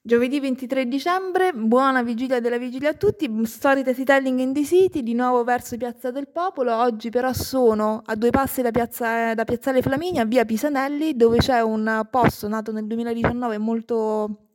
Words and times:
Giovedì 0.00 0.38
23 0.40 0.86
dicembre, 0.86 1.52
buona 1.52 2.02
vigilia 2.02 2.40
della 2.40 2.56
vigilia 2.56 2.90
a 2.90 2.94
tutti, 2.94 3.26
story 3.44 3.80
storytelling 3.80 4.38
in 4.38 4.52
the 4.54 4.64
city, 4.64 5.02
di 5.02 5.12
nuovo 5.12 5.42
verso 5.44 5.76
Piazza 5.76 6.10
del 6.12 6.28
Popolo, 6.28 6.74
oggi 6.76 7.10
però 7.10 7.32
sono 7.32 8.02
a 8.06 8.14
due 8.14 8.30
passi 8.30 8.62
da, 8.62 8.70
piazza, 8.70 9.34
da 9.34 9.44
Piazzale 9.44 9.82
Flaminia, 9.82 10.24
via 10.24 10.44
Pisanelli, 10.44 11.14
dove 11.16 11.38
c'è 11.38 11.60
un 11.60 12.06
posto 12.10 12.46
nato 12.48 12.70
nel 12.72 12.86
2019 12.86 13.58
molto 13.58 14.46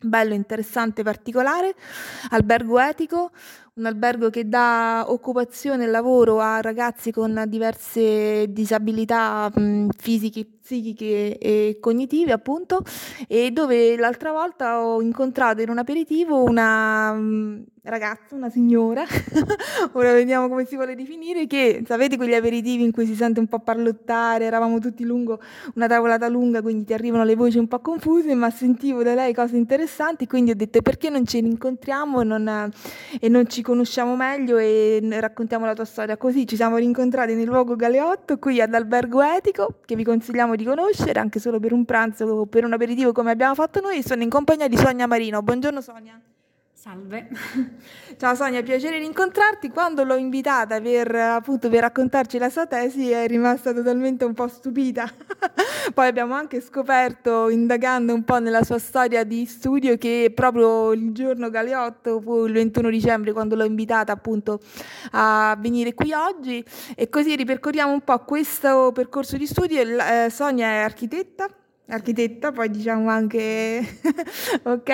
bello, 0.00 0.34
interessante, 0.34 1.02
particolare, 1.02 1.74
albergo 2.30 2.78
etico, 2.78 3.30
un 3.78 3.86
albergo 3.86 4.28
che 4.28 4.48
dà 4.48 5.04
occupazione 5.06 5.84
e 5.84 5.86
lavoro 5.86 6.40
a 6.40 6.60
ragazzi 6.60 7.12
con 7.12 7.44
diverse 7.46 8.52
disabilità 8.52 9.50
mh, 9.54 9.88
fisiche, 9.96 10.46
psichiche 10.68 11.38
e 11.38 11.78
cognitive, 11.80 12.32
appunto, 12.32 12.82
e 13.26 13.50
dove 13.52 13.96
l'altra 13.96 14.32
volta 14.32 14.84
ho 14.84 15.00
incontrato 15.00 15.62
in 15.62 15.70
un 15.70 15.78
aperitivo 15.78 16.42
una 16.42 17.12
mh, 17.12 17.64
ragazza, 17.84 18.34
una 18.34 18.50
signora, 18.50 19.02
ora 19.92 20.12
vediamo 20.12 20.48
come 20.48 20.66
si 20.66 20.76
vuole 20.76 20.94
definire, 20.94 21.46
che 21.46 21.82
sapete 21.86 22.16
quegli 22.16 22.34
aperitivi 22.34 22.82
in 22.84 22.92
cui 22.92 23.06
si 23.06 23.14
sente 23.14 23.40
un 23.40 23.46
po' 23.46 23.60
parlottare, 23.60 24.44
eravamo 24.44 24.78
tutti 24.78 25.04
lungo 25.04 25.40
una 25.74 25.86
tavolata 25.86 26.28
lunga, 26.28 26.60
quindi 26.60 26.84
ti 26.84 26.92
arrivano 26.92 27.24
le 27.24 27.34
voci 27.34 27.56
un 27.56 27.66
po' 27.66 27.80
confuse, 27.80 28.34
ma 28.34 28.50
sentivo 28.50 29.02
da 29.02 29.14
lei 29.14 29.32
cose 29.32 29.56
interessanti, 29.56 30.26
quindi 30.26 30.50
ho 30.50 30.54
detto 30.54 30.82
perché 30.82 31.08
non 31.08 31.26
ci 31.26 31.38
incontriamo 31.38 32.22
non, 32.22 32.70
e 33.18 33.28
non 33.28 33.48
ci 33.48 33.62
conosciamo 33.68 34.16
meglio 34.16 34.56
e 34.56 34.98
raccontiamo 35.20 35.66
la 35.66 35.74
tua 35.74 35.84
storia. 35.84 36.16
Così 36.16 36.46
ci 36.46 36.56
siamo 36.56 36.78
rincontrati 36.78 37.34
nel 37.34 37.44
luogo 37.44 37.76
Galeotto, 37.76 38.38
qui 38.38 38.62
ad 38.62 38.72
Albergo 38.72 39.20
Etico, 39.20 39.80
che 39.84 39.94
vi 39.94 40.04
consigliamo 40.04 40.56
di 40.56 40.64
conoscere 40.64 41.20
anche 41.20 41.38
solo 41.38 41.60
per 41.60 41.74
un 41.74 41.84
pranzo 41.84 42.24
o 42.24 42.46
per 42.46 42.64
un 42.64 42.72
aperitivo 42.72 43.12
come 43.12 43.30
abbiamo 43.30 43.54
fatto 43.54 43.80
noi. 43.80 44.02
Sono 44.02 44.22
in 44.22 44.30
compagnia 44.30 44.68
di 44.68 44.76
Sonia 44.78 45.06
Marino. 45.06 45.42
Buongiorno 45.42 45.82
Sonia. 45.82 46.18
Salve. 46.80 47.26
Ciao 48.18 48.36
Sonia, 48.36 48.62
piacere 48.62 48.98
rincontrarti. 48.98 49.68
Quando 49.68 50.04
l'ho 50.04 50.14
invitata 50.14 50.80
per, 50.80 51.12
appunto, 51.12 51.68
per 51.68 51.80
raccontarci 51.80 52.38
la 52.38 52.50
sua 52.50 52.68
tesi 52.68 53.10
è 53.10 53.26
rimasta 53.26 53.72
totalmente 53.72 54.24
un 54.24 54.32
po' 54.32 54.46
stupita. 54.46 55.12
Poi 55.92 56.06
abbiamo 56.06 56.34
anche 56.34 56.60
scoperto, 56.60 57.48
indagando 57.48 58.14
un 58.14 58.22
po' 58.22 58.38
nella 58.38 58.62
sua 58.62 58.78
storia 58.78 59.24
di 59.24 59.44
studio, 59.44 59.98
che 59.98 60.30
proprio 60.32 60.92
il 60.92 61.10
giorno 61.12 61.50
Galeotto, 61.50 62.20
fu 62.20 62.46
il 62.46 62.52
21 62.52 62.90
dicembre, 62.90 63.32
quando 63.32 63.56
l'ho 63.56 63.64
invitata 63.64 64.12
appunto 64.12 64.60
a 65.10 65.56
venire 65.58 65.94
qui 65.94 66.12
oggi. 66.12 66.64
E 66.94 67.08
così 67.08 67.34
ripercorriamo 67.34 67.92
un 67.92 68.02
po' 68.02 68.20
questo 68.20 68.92
percorso 68.94 69.36
di 69.36 69.46
studio. 69.48 69.80
Eh, 69.80 70.30
Sonia 70.30 70.68
è 70.68 70.76
architetta 70.76 71.48
architetta, 71.88 72.52
poi 72.52 72.70
diciamo 72.70 73.08
anche 73.08 73.80
ok, 74.62 74.88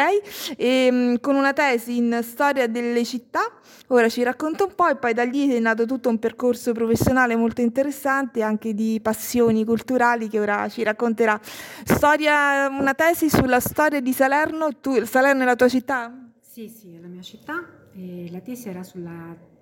e, 0.56 0.86
ehm, 0.86 1.20
con 1.20 1.34
una 1.34 1.52
tesi 1.52 1.96
in 1.96 2.20
storia 2.22 2.66
delle 2.66 3.04
città. 3.04 3.40
Ora 3.88 4.08
ci 4.08 4.22
racconta 4.22 4.64
un 4.64 4.74
po' 4.74 4.88
e 4.88 4.96
poi 4.96 5.12
da 5.12 5.24
lì 5.24 5.52
è 5.52 5.58
nato 5.58 5.84
tutto 5.84 6.08
un 6.08 6.18
percorso 6.18 6.72
professionale 6.72 7.36
molto 7.36 7.60
interessante, 7.60 8.42
anche 8.42 8.74
di 8.74 8.98
passioni 9.02 9.64
culturali 9.64 10.28
che 10.28 10.40
ora 10.40 10.68
ci 10.68 10.82
racconterà. 10.82 11.38
Storia, 11.84 12.68
una 12.68 12.94
tesi 12.94 13.28
sulla 13.28 13.60
storia 13.60 14.00
di 14.00 14.12
Salerno, 14.12 14.80
tu, 14.80 15.04
Salerno 15.04 15.42
è 15.42 15.44
la 15.44 15.56
tua 15.56 15.68
città? 15.68 16.12
Sì, 16.40 16.68
sì, 16.68 16.94
è 16.94 17.00
la 17.00 17.08
mia 17.08 17.22
città 17.22 17.62
e 17.94 18.28
la 18.30 18.40
tesi 18.40 18.68
era 18.68 18.82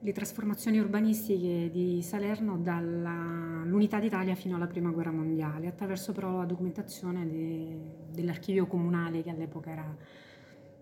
sulle 0.02 0.12
trasformazioni 0.12 0.80
urbanistiche 0.80 1.70
di 1.70 2.02
Salerno 2.02 2.58
dall'unità 2.58 4.00
d'Italia 4.00 4.34
fino 4.34 4.56
alla 4.56 4.66
Prima 4.66 4.90
Guerra 4.90 5.12
Mondiale, 5.12 5.68
attraverso 5.68 6.10
però 6.10 6.38
la 6.38 6.44
documentazione 6.44 7.24
de, 7.24 7.78
dell'archivio 8.10 8.66
comunale 8.66 9.22
che 9.22 9.30
all'epoca 9.30 9.70
era 9.70 9.96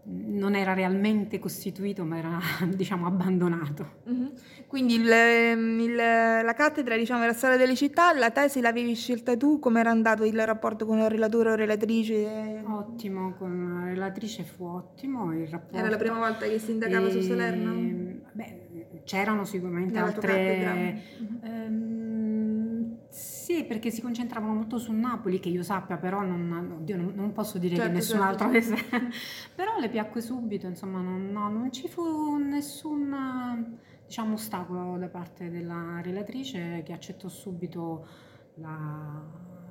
non 0.03 0.55
era 0.55 0.73
realmente 0.73 1.39
costituito, 1.39 2.05
ma 2.05 2.17
era 2.17 2.39
diciamo 2.75 3.07
abbandonato. 3.07 3.99
Mm-hmm. 4.09 4.27
Quindi 4.67 4.95
il, 4.95 5.11
ehm, 5.11 5.79
il, 5.81 5.95
la 5.95 6.55
cattedra 6.57 6.97
diciamo, 6.97 7.23
era 7.23 7.35
storia 7.35 7.59
delle 7.59 7.77
città, 7.77 8.15
la 8.15 8.31
tesi 8.31 8.63
l'avevi 8.63 8.95
scelta 8.95 9.37
tu, 9.37 9.59
come 9.59 9.81
era 9.81 9.91
andato 9.91 10.25
il 10.25 10.47
rapporto 10.47 10.87
con 10.87 10.99
il 10.99 11.11
relatore 11.11 11.51
o 11.51 11.55
relatrice? 11.55 12.63
Ottimo, 12.67 13.35
con 13.35 13.81
la 13.81 13.85
relatrice 13.91 14.43
fu 14.45 14.65
ottimo 14.65 15.35
il 15.35 15.47
rapporto. 15.49 15.77
Era 15.77 15.91
la 15.91 15.99
prima 15.99 16.17
volta 16.17 16.47
che 16.47 16.59
si 16.59 16.71
indagava 16.71 17.09
e... 17.09 17.11
su 17.11 17.21
Salerno? 17.21 18.19
Beh, 18.33 18.69
c'erano 19.05 19.45
sicuramente 19.45 19.95
Nella 19.95 20.07
altre... 20.07 21.03
Ehm, 21.43 22.99
sì, 23.09 23.65
perché 23.65 23.91
si 23.91 24.01
concentravano 24.01 24.55
molto 24.55 24.79
su 24.79 24.93
Napoli, 24.93 25.41
che 25.41 25.49
io 25.49 25.63
sappia, 25.63 25.97
però 25.97 26.23
non, 26.23 26.77
oddio, 26.79 26.97
non, 26.97 27.13
non 27.15 27.33
posso 27.33 27.59
dire 27.59 27.75
certo, 27.75 27.91
che 27.91 27.97
nessun 27.97 28.19
certo, 28.19 28.31
altro 28.31 28.47
avesse... 28.47 28.77
però 29.55 29.79
le 29.81 29.89
piacque 29.89 30.21
subito, 30.21 30.67
insomma, 30.67 31.01
non, 31.01 31.31
no, 31.31 31.49
non 31.51 31.73
ci 31.73 31.89
fu 31.89 32.37
nessun 32.37 33.79
diciamo, 34.11 34.35
ostacolo 34.35 34.99
da 34.99 35.09
parte 35.09 35.51
della 35.51 36.01
relatrice 36.03 36.83
che 36.85 36.93
accettò 36.93 37.29
subito 37.29 38.07
la, 38.55 39.23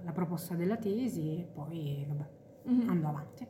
la 0.03 0.11
proposta 0.13 0.55
della 0.55 0.77
tesi 0.77 1.39
e 1.39 1.47
poi 1.53 2.05
vabbè, 2.07 2.29
mm-hmm. 2.69 2.89
andò 2.89 3.09
avanti. 3.09 3.47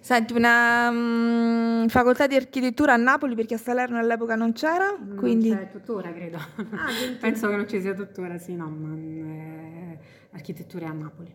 Senti, 0.00 0.32
una 0.32 0.88
um, 0.88 1.88
facoltà 1.88 2.26
di 2.26 2.34
architettura 2.34 2.94
a 2.94 2.96
Napoli 2.96 3.34
perché 3.34 3.54
a 3.54 3.58
Salerno 3.58 3.98
all'epoca 3.98 4.34
non 4.34 4.52
c'era, 4.52 4.96
non 4.98 5.16
quindi... 5.16 5.50
c'è 5.50 5.68
tuttora, 5.70 6.10
credo. 6.10 6.38
Ah, 6.38 6.88
Penso 7.20 7.48
che 7.48 7.56
non 7.56 7.68
ci 7.68 7.80
sia 7.80 7.92
tuttora, 7.92 8.38
sì, 8.38 8.54
no, 8.54 8.68
ma 8.68 8.96
eh, 8.96 9.98
architettura 10.32 10.88
a 10.88 10.92
Napoli. 10.92 11.32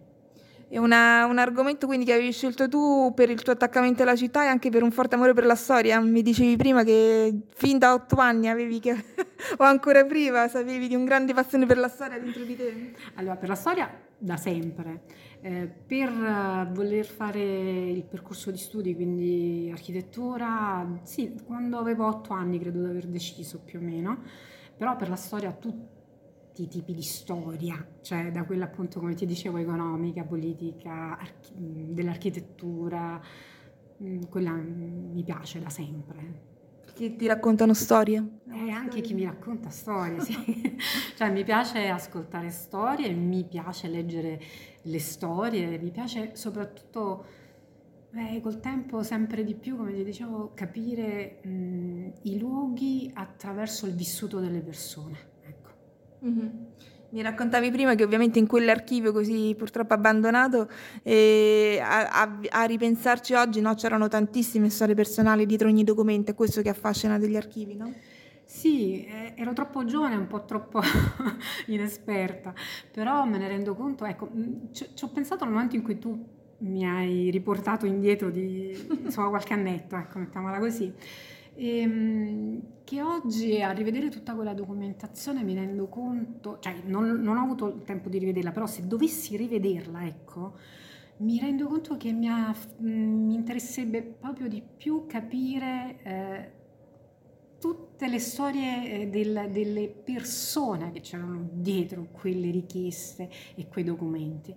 È 0.68 0.79
una, 0.79 1.25
un 1.25 1.38
argomento 1.38 1.85
quindi 1.85 2.06
che 2.06 2.13
avevi 2.13 2.31
scelto 2.31 2.68
tu 2.68 3.13
per 3.16 3.29
il 3.29 3.44
tuo 3.44 3.53
attaccamento 3.53 4.01
alla 4.01 4.16
città 4.16 4.44
e 4.44 4.47
anche 4.47 4.72
per 4.72 4.81
un 4.81 4.91
forte 4.91 5.13
amore 5.13 5.34
per 5.34 5.46
la 5.46 5.56
storia. 5.56 6.00
Mi 6.02 6.23
dicevi 6.23 6.56
prima 6.56 6.84
che 6.84 7.34
fin 7.53 7.78
da 7.78 7.94
otto 7.94 8.16
anni 8.16 8.50
avevi 8.50 8.79
che, 8.79 8.91
o 9.57 9.63
ancora 9.63 10.03
prima, 10.06 10.47
sapevi 10.47 10.88
di 10.88 10.96
un 10.96 11.06
grande 11.06 11.35
passione 11.35 11.67
per 11.67 11.78
la 11.78 11.88
storia 11.88 12.17
dentro 12.19 12.44
di 12.44 12.56
te. 12.56 12.94
Allora, 13.13 13.35
per 13.35 13.50
la 13.50 13.56
storia 13.56 13.90
da 14.17 14.38
sempre. 14.38 15.02
Eh, 15.45 15.67
per 15.67 16.09
uh, 16.09 16.73
voler 16.73 17.06
fare 17.06 17.91
il 17.91 18.03
percorso 18.03 18.50
di 18.50 18.57
studi, 18.57 18.95
quindi 18.95 19.69
architettura, 19.72 21.00
sì, 21.03 21.39
quando 21.45 21.78
avevo 21.78 22.07
otto 22.07 22.33
anni 22.33 22.57
credo 22.57 22.79
di 22.79 22.89
aver 22.89 23.06
deciso 23.06 23.59
più 23.59 23.78
o 23.78 23.84
meno, 23.84 24.23
però 24.75 24.95
per 24.95 25.07
la 25.07 25.16
storia 25.16 25.51
tutti 25.53 26.63
i 26.63 26.67
tipi 26.67 26.95
di 26.95 27.03
storia, 27.03 27.75
cioè 28.01 28.31
da 28.31 28.44
quella 28.44 28.66
appunto 28.66 29.00
come 29.00 29.13
ti 29.13 29.28
dicevo 29.28 29.57
economica, 29.57 30.23
politica, 30.23 31.16
archi- 31.16 31.53
dell'architettura, 31.94 33.22
mm, 34.01 34.22
quella 34.29 34.51
mi 34.51 35.23
piace 35.23 35.59
da 35.59 35.69
sempre. 35.69 36.54
Chi 36.95 37.17
ti 37.17 37.28
raccontano 37.28 37.73
storie? 37.73 38.39
Eh, 38.50 38.72
anche 38.72 39.01
chi 39.01 39.13
mi 39.13 39.25
racconta 39.25 39.69
storie, 39.69 40.22
sì. 40.22 40.78
cioè 41.17 41.29
mi 41.29 41.44
piace 41.44 41.89
ascoltare 41.89 42.50
storie, 42.51 43.11
mi 43.11 43.44
piace 43.44 43.89
leggere 43.89 44.41
le 44.81 45.00
storie, 45.00 45.78
mi 45.78 45.91
piace 45.91 46.38
soprattutto 46.38 47.25
eh, 48.13 48.39
col 48.39 48.61
tempo 48.61 49.03
sempre 49.03 49.44
di 49.44 49.55
più, 49.55 49.75
come 49.75 49.94
ti 49.94 50.05
dicevo, 50.05 50.51
capire 50.53 51.41
mh, 51.44 52.13
i 52.22 52.39
luoghi 52.39 53.11
attraverso 53.13 53.88
il 53.88 53.94
vissuto 53.94 54.39
delle 54.39 54.61
persone. 54.61 55.17
Ecco. 55.41 55.69
Mm-hmm. 56.23 56.50
Mi 57.15 57.21
raccontavi 57.21 57.71
prima 57.71 57.95
che 57.95 58.03
ovviamente 58.03 58.39
in 58.39 58.45
quell'archivio 58.45 59.13
così 59.13 59.55
purtroppo 59.57 59.93
abbandonato, 59.93 60.67
eh, 61.01 61.79
a, 61.81 62.09
a, 62.09 62.39
a, 62.49 62.63
ripensarci 62.65 63.33
oggi, 63.35 63.61
no, 63.61 63.73
c'erano 63.73 64.09
tantissime 64.09 64.69
storie 64.69 64.95
personali 64.95 65.45
dietro 65.45 65.69
ogni 65.69 65.85
documento, 65.85 66.31
è 66.31 66.35
questo 66.35 66.61
che 66.61 66.67
affascina 66.67 67.17
degli 67.17 67.37
archivi, 67.37 67.77
no? 67.77 67.93
Sì, 68.43 69.05
eh, 69.05 69.31
ero 69.37 69.53
troppo 69.53 69.85
giovane, 69.85 70.17
un 70.17 70.27
po' 70.27 70.43
troppo 70.43 70.81
inesperta, 71.67 72.53
però 72.91 73.23
me 73.23 73.37
ne 73.37 73.47
rendo 73.47 73.75
conto, 73.75 74.03
ecco, 74.03 74.29
mm, 74.35 74.73
ci, 74.73 74.85
ho 75.01 75.07
pensato 75.07 75.45
nel 75.45 75.53
momento 75.53 75.77
in 75.77 75.83
cui 75.83 75.97
tu 75.97 76.21
mi 76.57 76.85
hai 76.85 77.29
riportato 77.29 77.85
indietro 77.85 78.29
di 78.29 78.78
insomma, 79.05 79.29
qualche 79.29 79.53
annetto, 79.53 79.95
ecco, 79.95 80.19
mettiamola 80.19 80.59
così. 80.59 80.91
E, 81.55 81.79
ehm, 81.79 82.61
che 82.84 83.02
oggi 83.02 83.61
a 83.61 83.72
rivedere 83.72 84.09
tutta 84.09 84.35
quella 84.35 84.53
documentazione 84.53 85.43
mi 85.43 85.55
rendo 85.55 85.87
conto, 85.87 86.59
cioè 86.59 86.81
non, 86.85 87.19
non, 87.22 87.37
ho 87.37 87.41
avuto 87.41 87.67
il 87.67 87.84
tempo 87.84 88.09
di 88.09 88.19
rivederla, 88.19 88.52
però 88.52 88.67
se 88.67 88.85
dovessi 88.85 89.35
rivederla, 89.35 90.05
ecco, 90.05 90.53
mi 91.17 91.40
rendo 91.40 91.67
conto 91.67 91.97
che 91.97 92.11
mi, 92.11 92.28
ha, 92.28 92.53
mi 92.78 93.34
interesserebbe 93.34 94.03
proprio 94.03 94.47
di 94.47 94.61
più 94.61 95.05
capire 95.07 95.97
eh, 96.03 96.52
tutte 97.59 98.07
le 98.07 98.19
storie 98.19 99.02
eh, 99.02 99.07
del, 99.07 99.49
delle 99.49 99.87
persone 99.87 100.91
che 100.91 100.99
c'erano 101.02 101.49
dietro 101.53 102.07
quelle 102.11 102.52
richieste 102.52 103.29
e 103.55 103.67
quei 103.67 103.84
documenti. 103.84 104.53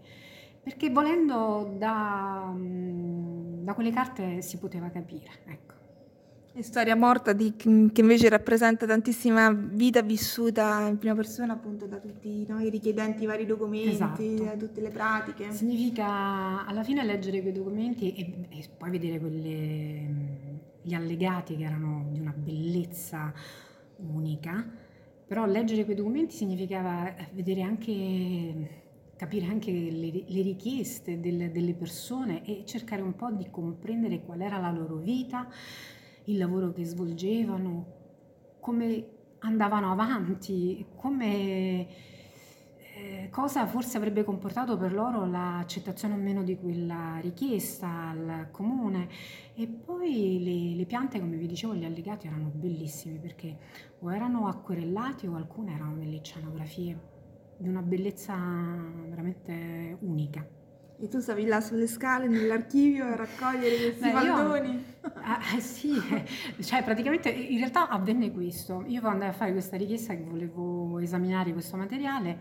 Perché 0.60 0.90
volendo 0.90 1.74
da, 1.78 2.52
mm, 2.54 3.64
da 3.64 3.72
quelle 3.72 3.90
carte 3.90 4.42
si 4.42 4.58
poteva 4.58 4.90
capire, 4.90 5.30
ecco. 5.46 5.77
Storia 6.62 6.96
morta 6.96 7.32
di, 7.32 7.54
che 7.56 8.00
invece 8.00 8.28
rappresenta 8.28 8.86
tantissima 8.86 9.50
vita 9.50 10.02
vissuta 10.02 10.86
in 10.88 10.98
prima 10.98 11.14
persona 11.14 11.54
appunto 11.54 11.86
da 11.86 11.98
tutti 11.98 12.44
noi 12.48 12.70
richiedenti 12.70 13.22
i 13.22 13.26
vari 13.26 13.46
documenti, 13.46 13.88
esatto. 13.88 14.44
da 14.44 14.56
tutte 14.56 14.80
le 14.80 14.90
pratiche. 14.90 15.52
Significa 15.52 16.66
alla 16.66 16.82
fine 16.82 17.04
leggere 17.04 17.40
quei 17.40 17.52
documenti 17.52 18.14
e, 18.14 18.46
e 18.48 18.68
poi 18.76 18.90
vedere 18.90 19.18
quelle, 19.18 20.08
gli 20.82 20.94
allegati 20.94 21.56
che 21.56 21.64
erano 21.64 22.06
di 22.10 22.20
una 22.20 22.34
bellezza 22.36 23.32
unica, 23.96 24.64
però 25.26 25.44
leggere 25.46 25.84
quei 25.84 25.96
documenti 25.96 26.34
significava 26.34 27.14
vedere 27.32 27.62
anche 27.62 28.86
capire 29.18 29.46
anche 29.46 29.72
le, 29.72 29.90
le 30.24 30.42
richieste 30.42 31.18
delle, 31.18 31.50
delle, 31.50 31.74
persone 31.74 32.44
e 32.44 32.62
cercare 32.64 33.02
un 33.02 33.16
po' 33.16 33.32
di 33.32 33.48
comprendere 33.50 34.22
qual 34.22 34.40
era 34.40 34.58
la 34.58 34.70
loro 34.70 34.94
vita, 34.94 35.48
il 36.28 36.38
lavoro 36.38 36.72
che 36.72 36.84
svolgevano, 36.84 37.96
come 38.60 39.06
andavano 39.40 39.90
avanti, 39.90 40.84
come, 40.96 41.86
eh, 42.94 43.28
cosa 43.30 43.66
forse 43.66 43.96
avrebbe 43.96 44.24
comportato 44.24 44.76
per 44.76 44.92
loro 44.92 45.26
l'accettazione 45.26 46.14
o 46.14 46.16
meno 46.18 46.42
di 46.42 46.56
quella 46.56 47.18
richiesta 47.20 48.08
al 48.10 48.48
comune. 48.50 49.08
E 49.54 49.66
poi 49.66 50.42
le, 50.42 50.76
le 50.76 50.86
piante, 50.86 51.18
come 51.18 51.36
vi 51.36 51.46
dicevo, 51.46 51.74
gli 51.74 51.84
allegati 51.84 52.26
erano 52.26 52.50
bellissimi 52.52 53.18
perché 53.18 53.56
o 54.00 54.12
erano 54.12 54.46
acquerellati 54.48 55.26
o 55.26 55.34
alcune 55.34 55.74
erano 55.74 55.96
delle 55.96 56.20
scenografie 56.22 57.16
di 57.56 57.68
una 57.68 57.82
bellezza 57.82 58.34
veramente 59.08 59.96
unica. 60.00 60.57
E 61.00 61.06
tu 61.06 61.20
stavi 61.20 61.44
là 61.46 61.60
sulle 61.60 61.86
scale 61.86 62.26
nell'archivio 62.26 63.04
a 63.04 63.14
raccogliere 63.14 63.76
questi? 63.76 64.08
Io, 64.08 64.34
ah, 65.12 65.38
eh, 65.56 65.60
sì, 65.60 65.92
cioè 66.60 66.82
praticamente 66.82 67.28
in 67.30 67.58
realtà 67.58 67.88
avvenne 67.88 68.32
questo. 68.32 68.82
Io 68.88 69.06
andai 69.06 69.28
a 69.28 69.32
fare 69.32 69.52
questa 69.52 69.76
richiesta 69.76 70.14
che 70.14 70.24
volevo 70.24 70.98
esaminare 70.98 71.52
questo 71.52 71.76
materiale. 71.76 72.38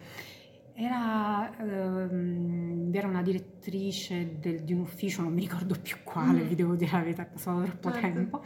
Era, 0.73 1.55
ehm, 1.59 2.89
era 2.91 3.07
una 3.07 3.21
direttrice 3.21 4.39
del, 4.39 4.63
di 4.63 4.73
un 4.73 4.79
ufficio, 4.79 5.21
non 5.21 5.33
mi 5.33 5.41
ricordo 5.41 5.75
più 5.79 5.97
quale, 6.03 6.43
mm. 6.43 6.47
vi 6.47 6.55
devo 6.55 6.73
dire 6.73 6.91
la 6.91 6.99
verità, 6.99 7.23
è 7.23 7.25
passato 7.27 7.61
troppo 7.61 7.91
certo. 7.91 8.07
tempo. 8.07 8.43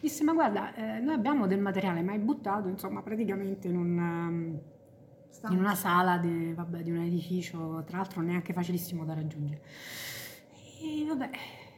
Disse: 0.00 0.24
Ma 0.24 0.32
guarda, 0.32 0.74
eh, 0.74 0.98
noi 0.98 1.14
abbiamo 1.14 1.46
del 1.46 1.60
materiale, 1.60 2.02
ma 2.02 2.14
è 2.14 2.18
buttato, 2.18 2.66
insomma, 2.66 3.00
praticamente 3.00 3.68
in 3.68 3.76
un. 3.76 3.98
Um, 3.98 4.60
in 5.50 5.58
una 5.58 5.74
sala 5.74 6.18
di, 6.18 6.52
vabbè, 6.52 6.82
di 6.82 6.90
un 6.90 6.98
edificio, 6.98 7.82
tra 7.86 7.98
l'altro 7.98 8.20
neanche 8.20 8.52
facilissimo 8.52 9.04
da 9.04 9.14
raggiungere. 9.14 9.62
E 10.80 11.04
vabbè, 11.06 11.30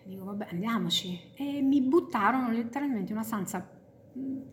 dico 0.04 0.24
vabbè 0.24 0.48
andiamoci. 0.50 1.32
E 1.34 1.62
mi 1.62 1.80
buttarono 1.80 2.50
letteralmente 2.50 3.12
in 3.12 3.18
una 3.18 3.26
stanza 3.26 3.82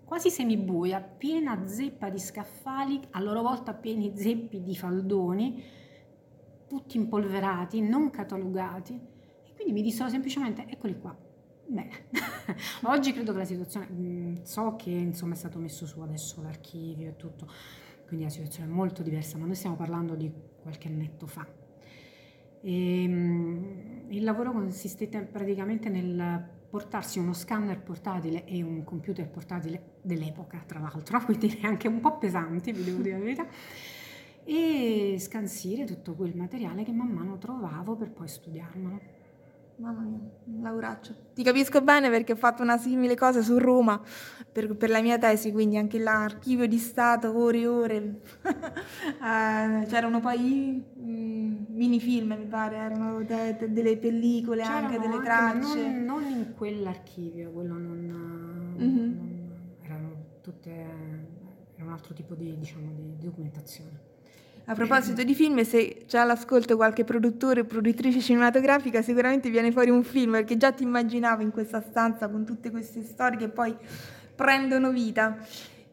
quasi 0.03 0.29
semibuia, 0.29 1.01
piena 1.01 1.67
zeppa 1.67 2.09
di 2.09 2.19
scaffali, 2.19 2.99
a 3.11 3.21
loro 3.21 3.41
volta 3.41 3.73
pieni 3.73 4.13
zeppi 4.15 4.63
di 4.63 4.75
faldoni, 4.75 5.63
tutti 6.67 6.97
impolverati, 6.97 7.81
non 7.81 8.09
catalogati. 8.09 8.93
E 8.93 9.53
quindi 9.53 9.73
mi 9.73 9.81
dissero 9.81 10.09
semplicemente, 10.09 10.65
eccoli 10.67 10.99
qua. 10.99 11.15
Bene, 11.67 11.89
oggi 12.83 13.13
credo 13.13 13.31
che 13.31 13.37
la 13.37 13.45
situazione, 13.45 14.41
so 14.43 14.75
che 14.75 14.89
insomma 14.89 15.35
è 15.35 15.37
stato 15.37 15.57
messo 15.57 15.85
su 15.85 16.01
adesso 16.01 16.41
l'archivio 16.41 17.09
e 17.09 17.15
tutto, 17.15 17.47
quindi 18.11 18.27
la 18.27 18.33
situazione 18.33 18.69
è 18.69 18.73
molto 18.73 19.03
diversa, 19.03 19.37
ma 19.37 19.45
noi 19.45 19.55
stiamo 19.55 19.77
parlando 19.77 20.15
di 20.15 20.29
qualche 20.61 20.89
annetto 20.89 21.27
fa. 21.27 21.47
E, 22.59 23.05
um, 23.07 24.03
il 24.09 24.21
lavoro 24.25 24.51
consistette 24.51 25.21
praticamente 25.21 25.87
nel 25.87 26.45
portarsi 26.69 27.19
uno 27.19 27.31
scanner 27.31 27.81
portatile 27.81 28.43
e 28.43 28.61
un 28.61 28.83
computer 28.83 29.29
portatile 29.29 29.99
dell'epoca, 30.01 30.61
tra 30.65 30.79
l'altro, 30.79 31.23
quindi 31.23 31.57
anche 31.61 31.87
un 31.87 32.01
po' 32.01 32.17
pesanti, 32.17 32.73
vi 32.73 32.83
devo 32.83 33.01
dire 33.01 33.17
la 33.17 33.23
verità, 33.23 33.47
e 34.43 35.15
scansire 35.17 35.85
tutto 35.85 36.13
quel 36.13 36.35
materiale 36.35 36.83
che 36.83 36.91
man 36.91 37.07
mano 37.07 37.37
trovavo 37.37 37.95
per 37.95 38.11
poi 38.11 38.27
studiarmelo. 38.27 38.99
Mamma 39.81 40.01
mia, 40.01 40.19
un 40.45 40.61
lauraccio. 40.61 41.15
Ti 41.33 41.41
capisco 41.41 41.81
bene 41.81 42.11
perché 42.11 42.33
ho 42.33 42.35
fatto 42.35 42.61
una 42.61 42.77
simile 42.77 43.15
cosa 43.15 43.41
su 43.41 43.57
Roma 43.57 43.99
per, 44.51 44.77
per 44.77 44.91
la 44.91 45.01
mia 45.01 45.17
tesi, 45.17 45.51
quindi 45.51 45.75
anche 45.75 45.97
l'archivio 45.97 46.67
di 46.67 46.77
Stato, 46.77 47.35
ore 47.35 47.61
e 47.61 47.67
ore. 47.67 47.95
eh, 48.43 49.85
c'erano 49.87 50.19
poi 50.19 50.85
mm, 50.99 51.65
mini 51.69 51.99
film, 51.99 52.35
mi 52.37 52.45
pare, 52.45 52.75
erano 52.75 53.23
de, 53.23 53.55
de, 53.57 53.71
delle 53.71 53.97
pellicole, 53.97 54.61
c'erano 54.61 54.85
anche 54.85 54.99
delle 54.99 55.19
tracce. 55.23 55.81
Non, 55.81 56.03
non, 56.03 56.23
in 56.29 56.53
quell'archivio, 56.55 57.49
quello 57.49 57.73
non, 57.73 58.75
mm-hmm. 58.77 58.95
non 58.95 59.49
erano 59.81 60.15
tutte, 60.41 60.69
era 60.69 61.85
un 61.85 61.91
altro 61.91 62.13
tipo 62.13 62.35
di, 62.35 62.55
diciamo, 62.55 62.91
di 62.93 63.15
documentazione. 63.17 64.09
A 64.71 64.73
proposito 64.73 65.21
di 65.23 65.35
film, 65.35 65.63
se 65.63 66.05
c'è 66.07 66.17
all'ascolto 66.17 66.77
qualche 66.77 67.03
produttore 67.03 67.59
o 67.59 67.65
produttrice 67.65 68.21
cinematografica, 68.21 69.01
sicuramente 69.01 69.49
viene 69.49 69.69
fuori 69.69 69.89
un 69.89 70.01
film, 70.01 70.31
perché 70.31 70.55
già 70.55 70.71
ti 70.71 70.83
immaginavo 70.83 71.41
in 71.41 71.51
questa 71.51 71.81
stanza 71.81 72.29
con 72.29 72.45
tutte 72.45 72.71
queste 72.71 73.03
storie 73.03 73.37
che 73.37 73.49
poi 73.49 73.75
prendono 74.33 74.91
vita. 74.91 75.37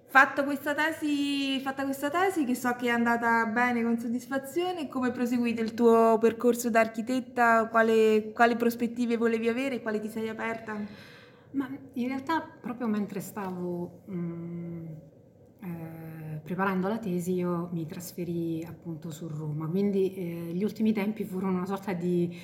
Fatta 0.07 0.45
questa, 0.45 0.75
tesi, 0.75 1.59
fatta 1.59 1.83
questa 1.83 2.09
tesi, 2.09 2.45
che 2.45 2.55
so 2.55 2.73
che 2.77 2.87
è 2.87 2.91
andata 2.91 3.47
bene 3.47 3.83
con 3.83 3.99
soddisfazione, 3.99 4.87
come 4.87 5.11
proseguite 5.11 5.61
il 5.61 5.75
tuo 5.75 6.17
percorso 6.21 6.71
da 6.71 6.79
architetta? 6.79 7.67
Quale, 7.67 8.31
quali 8.33 8.55
prospettive 8.55 9.17
volevi 9.17 9.49
avere 9.49 9.83
quale 9.83 9.99
ti 9.99 10.09
sei 10.09 10.29
aperta? 10.29 10.77
Ma 11.51 11.69
in 11.95 12.07
realtà 12.07 12.47
proprio 12.61 12.87
mentre 12.87 13.19
stavo... 13.19 14.03
Mm, 14.09 14.87
eh, 15.63 16.08
preparando 16.49 16.89
la 16.89 16.97
tesi 16.97 17.35
io 17.35 17.69
mi 17.73 17.85
trasferì 17.85 18.65
appunto 18.67 19.11
su 19.11 19.29
Roma, 19.29 19.67
quindi 19.67 20.15
eh, 20.15 20.51
gli 20.55 20.65
ultimi 20.65 20.95
tempi 20.95 21.23
furono 21.23 21.59
una 21.59 21.67
sorta 21.67 21.93
di 21.93 22.35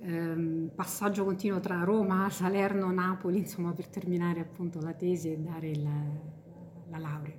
eh, 0.00 0.70
passaggio 0.74 1.24
continuo 1.24 1.60
tra 1.60 1.84
Roma, 1.84 2.28
Salerno, 2.30 2.90
Napoli, 2.90 3.38
insomma 3.38 3.72
per 3.72 3.86
terminare 3.86 4.40
appunto 4.40 4.80
la 4.80 4.92
tesi 4.92 5.30
e 5.30 5.38
dare 5.38 5.68
il, 5.68 5.88
la 6.90 6.98
laurea. 6.98 7.36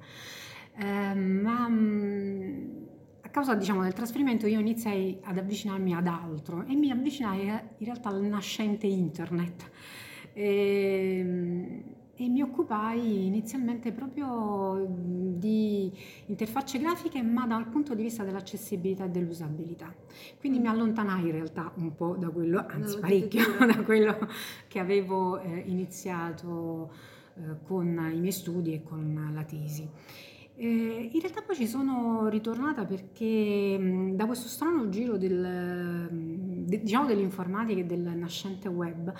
Eh, 0.78 1.16
ma 1.16 1.68
mh, 1.68 2.88
a 3.20 3.30
causa 3.30 3.54
diciamo, 3.54 3.84
del 3.84 3.92
trasferimento 3.92 4.48
io 4.48 4.62
iniziai 4.62 5.20
ad 5.22 5.38
avvicinarmi 5.38 5.94
ad 5.96 6.08
altro 6.08 6.64
e 6.66 6.76
mi 6.76 6.92
avvicinai 6.92 7.48
in 7.48 7.86
realtà 7.86 8.08
al 8.08 8.22
nascente 8.22 8.88
internet. 8.88 9.70
E, 10.32 11.18
ehm, 11.20 11.95
e 12.18 12.30
mi 12.30 12.42
occupai 12.42 13.26
inizialmente 13.26 13.92
proprio 13.92 14.88
di 14.88 15.92
interfacce 16.28 16.80
grafiche, 16.80 17.22
ma 17.22 17.46
dal 17.46 17.68
punto 17.68 17.94
di 17.94 18.04
vista 18.04 18.24
dell'accessibilità 18.24 19.06
e 19.06 19.10
dell'usabilità. 19.10 19.94
Quindi 20.40 20.60
mi 20.60 20.68
allontanai 20.68 21.26
in 21.26 21.32
realtà 21.32 21.72
un 21.76 21.94
po' 21.94 22.16
da 22.18 22.30
quello, 22.30 22.66
anzi 22.68 23.00
parecchio, 23.00 23.44
da 23.68 23.84
quello 23.84 24.18
che 24.68 24.80
avevo 24.80 25.40
eh, 25.40 25.64
iniziato 25.66 26.92
eh, 27.36 27.58
con 27.64 27.88
i 28.14 28.20
miei 28.20 28.32
studi 28.32 28.74
e 28.74 28.84
con 28.84 29.32
la 29.34 29.44
tesi. 29.44 29.88
Eh, 30.58 31.10
in 31.12 31.20
realtà 31.20 31.42
poi 31.42 31.56
ci 31.58 31.68
sono 31.68 32.30
ritornata 32.30 32.86
perché 32.86 33.78
mh, 33.78 34.16
da 34.16 34.26
questo 34.26 34.48
strano 34.48 34.88
giro 34.88 35.18
del, 35.18 36.08
de, 36.64 36.82
diciamo 36.82 37.08
dell'informatica 37.08 37.82
e 37.82 37.86
del 37.86 38.00
nascente 38.16 38.70
web 38.70 39.14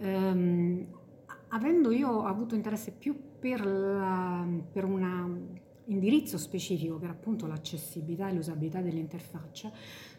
ehm, 0.00 0.86
avendo 1.52 1.90
io 1.90 2.24
avuto 2.24 2.54
interesse 2.54 2.90
più 2.90 3.16
per, 3.38 3.64
la, 3.64 4.46
per 4.72 4.84
un 4.84 5.60
indirizzo 5.86 6.38
specifico, 6.38 6.98
che 6.98 7.04
era 7.04 7.12
appunto 7.12 7.46
l'accessibilità 7.46 8.28
e 8.28 8.32
l'usabilità 8.34 8.80
dell'interfaccia, 8.80 9.70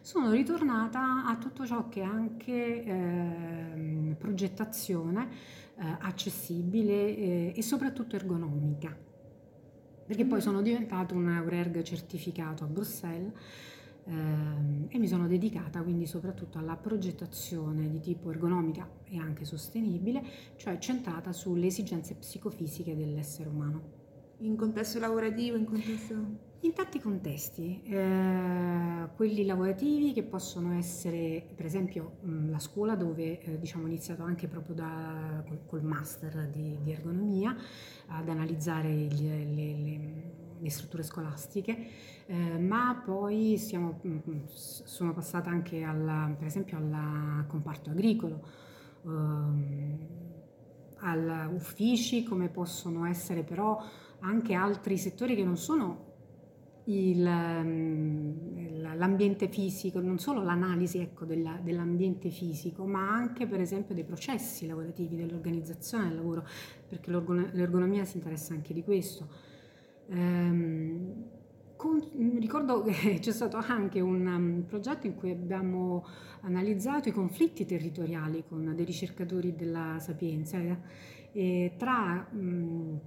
sono 0.02 0.32
ritornata 0.32 1.26
a 1.26 1.38
tutto 1.38 1.66
ciò 1.66 1.88
che 1.90 2.02
è 2.02 2.06
anche 2.06 2.84
eh, 2.84 4.16
progettazione 4.18 5.30
eh, 5.76 5.98
accessibile 6.00 7.16
eh, 7.16 7.54
e 7.56 7.62
soprattutto 7.62 8.16
ergonomica. 8.16 8.96
Perché 10.06 10.26
poi 10.26 10.40
mm. 10.40 10.42
sono 10.42 10.62
diventato 10.62 11.16
un 11.16 11.30
Eurerg 11.30 11.82
certificato 11.82 12.66
a 12.66 12.68
Bruxelles 12.68 13.32
e 14.06 14.98
mi 14.98 15.08
sono 15.08 15.28
dedicata 15.28 15.82
quindi 15.82 16.06
soprattutto 16.06 16.58
alla 16.58 16.76
progettazione 16.76 17.90
di 17.90 18.00
tipo 18.00 18.32
ergonomica 18.32 18.90
e 19.06 19.18
anche 19.18 19.46
sostenibile, 19.46 20.24
cioè 20.58 20.78
centrata 20.78 21.32
sulle 21.32 21.68
esigenze 21.68 22.16
psicofisiche 22.16 22.96
dell'essere 22.96 23.50
umano. 23.50 24.02
In 24.40 24.56
contesto 24.56 25.00
lavorativo, 25.00 25.56
in 25.58 25.66
contesto... 25.66 26.52
In 26.64 26.72
tanti 26.72 27.02
contesti, 27.02 27.82
eh, 27.84 29.10
quelli 29.18 29.46
lavorativi 29.46 30.14
che 30.14 30.24
possono 30.24 30.72
essere 30.78 31.46
per 31.56 31.66
esempio 31.66 32.20
mh, 32.22 32.52
la 32.52 32.60
scuola 32.60 32.96
dove 32.96 33.42
eh, 33.42 33.60
diciamo, 33.60 33.84
ho 33.84 33.88
iniziato 33.88 34.24
anche 34.24 34.48
proprio 34.48 34.74
da, 34.74 35.44
col, 35.46 35.60
col 35.66 35.84
master 35.84 36.48
di, 36.48 36.78
di, 36.82 36.92
ergonomia 36.92 37.54
ad 38.08 38.30
analizzare 38.30 38.90
gli, 38.90 39.28
le, 39.28 39.46
le, 39.46 40.34
le 40.58 40.70
strutture 40.70 41.04
scolastiche, 41.04 41.86
eh, 42.26 42.58
ma 42.58 43.02
poi 43.06 43.58
siamo, 43.58 44.00
mm, 44.06 44.18
mm, 44.30 44.40
sono 44.46 45.14
passata 45.14 45.50
anche 45.50 45.84
alla, 45.84 46.34
per 46.38 46.48
esempio 46.48 46.78
al 46.78 47.46
comparto 47.48 47.90
agricolo, 47.90 48.42
ehm, 49.06 49.98
a 51.06 51.50
uffici, 51.50 52.24
come 52.24 52.48
possono 52.50 53.06
essere 53.06 53.44
però 53.44 53.82
anche 54.20 54.54
altri 54.54 54.98
settori 54.98 55.36
che 55.36 55.44
non 55.44 55.58
sono 55.58 56.12
il, 56.86 57.30
mm, 57.30 58.96
l'ambiente 58.96 59.48
fisico, 59.50 60.00
non 60.00 60.18
solo 60.18 60.42
l'analisi 60.44 61.00
ecco, 61.00 61.26
della, 61.26 61.60
dell'ambiente 61.62 62.30
fisico, 62.30 62.86
ma 62.86 63.10
anche 63.10 63.48
per 63.48 63.60
esempio 63.60 63.94
dei 63.94 64.04
processi 64.06 64.66
lavorativi, 64.66 65.16
dell'organizzazione 65.16 66.08
del 66.08 66.16
lavoro, 66.16 66.46
perché 66.88 67.12
l'ergonomia 67.12 68.06
si 68.06 68.18
interessa 68.18 68.54
anche 68.54 68.74
di 68.74 68.84
questo. 68.84 69.28
Ehm, 70.08 71.42
con, 71.84 72.02
ricordo 72.40 72.82
che 72.82 73.20
c'è 73.20 73.32
stato 73.34 73.58
anche 73.58 74.00
un 74.00 74.26
um, 74.26 74.64
progetto 74.66 75.06
in 75.06 75.16
cui 75.16 75.32
abbiamo 75.32 76.06
analizzato 76.44 77.10
i 77.10 77.12
conflitti 77.12 77.66
territoriali 77.66 78.46
con 78.48 78.72
dei 78.74 78.86
ricercatori 78.86 79.54
della 79.54 79.98
Sapienza 80.00 80.58
eh, 81.34 81.74
tra 81.78 82.26
um, 82.32 82.98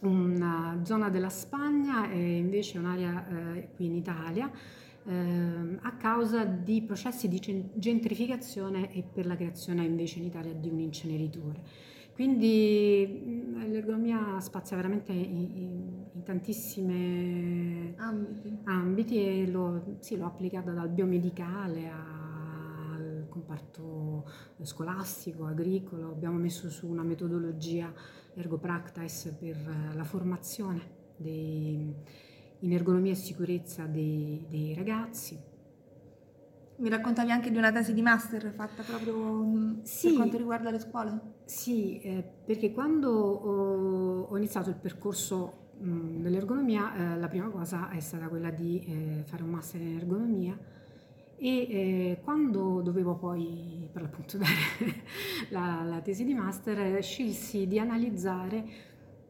una 0.00 0.80
zona 0.82 1.08
della 1.08 1.28
Spagna 1.28 2.10
e 2.10 2.36
invece 2.36 2.78
un'area 2.78 3.28
eh, 3.28 3.68
qui 3.76 3.86
in 3.86 3.94
Italia 3.94 4.50
eh, 5.06 5.78
a 5.80 5.92
causa 5.96 6.44
di 6.44 6.82
processi 6.82 7.28
di 7.28 7.40
gentrificazione 7.74 8.92
e 8.92 9.04
per 9.04 9.24
la 9.24 9.36
creazione 9.36 9.84
invece 9.84 10.18
in 10.18 10.24
Italia 10.24 10.52
di 10.52 10.68
un 10.68 10.80
inceneritore. 10.80 11.62
Quindi 12.14 13.44
l'ergonomia 13.68 14.38
spazia 14.38 14.76
veramente 14.76 15.10
in, 15.10 15.50
in, 16.12 16.22
tantissimi 16.22 17.92
ambiti. 17.96 18.58
ambiti, 18.64 19.16
e 19.18 19.50
lo, 19.50 19.96
sì, 19.98 20.16
l'ho 20.16 20.26
applicata 20.26 20.70
dal 20.70 20.88
biomedicale 20.88 21.90
al 21.90 23.26
comparto 23.28 24.24
scolastico, 24.62 25.44
agricolo, 25.44 26.12
abbiamo 26.12 26.38
messo 26.38 26.70
su 26.70 26.86
una 26.86 27.02
metodologia 27.02 27.92
ergo 28.34 28.58
practice 28.58 29.36
per 29.38 29.56
la 29.92 30.04
formazione 30.04 30.80
dei, 31.16 31.94
in 32.60 32.72
ergonomia 32.72 33.12
e 33.12 33.16
sicurezza 33.16 33.86
dei, 33.86 34.46
dei 34.48 34.72
ragazzi 34.74 35.52
mi 36.76 36.88
raccontavi 36.88 37.30
anche 37.30 37.50
di 37.50 37.56
una 37.56 37.70
tesi 37.70 37.92
di 37.92 38.02
master 38.02 38.52
fatta 38.52 38.82
proprio 38.82 39.16
mm, 39.16 39.82
sì, 39.82 40.08
per 40.08 40.16
quanto 40.16 40.36
riguarda 40.36 40.70
le 40.70 40.80
scuole? 40.80 41.20
Sì, 41.44 42.00
eh, 42.00 42.24
perché 42.44 42.72
quando 42.72 43.10
ho, 43.10 44.22
ho, 44.22 44.36
iniziato 44.36 44.70
il 44.70 44.76
percorso 44.76 45.70
mh, 45.78 45.88
mm, 45.88 46.22
dell'ergonomia, 46.22 46.94
eh, 47.14 47.18
la 47.18 47.28
prima 47.28 47.48
cosa 47.48 47.90
è 47.90 48.00
stata 48.00 48.28
quella 48.28 48.50
di 48.50 48.84
eh, 48.86 49.22
fare 49.24 49.42
un 49.42 49.50
master 49.50 49.80
in 49.80 49.96
ergonomia 49.96 50.58
e 51.36 51.48
eh, 51.48 52.20
quando 52.22 52.80
dovevo 52.80 53.16
poi 53.16 53.88
per 53.92 54.02
l'appunto 54.02 54.38
dare 54.38 55.02
la, 55.50 55.82
la, 55.84 56.00
tesi 56.00 56.24
di 56.24 56.34
master, 56.34 56.78
eh, 56.78 57.02
scelsi 57.02 57.66
di 57.66 57.78
analizzare 57.78 58.64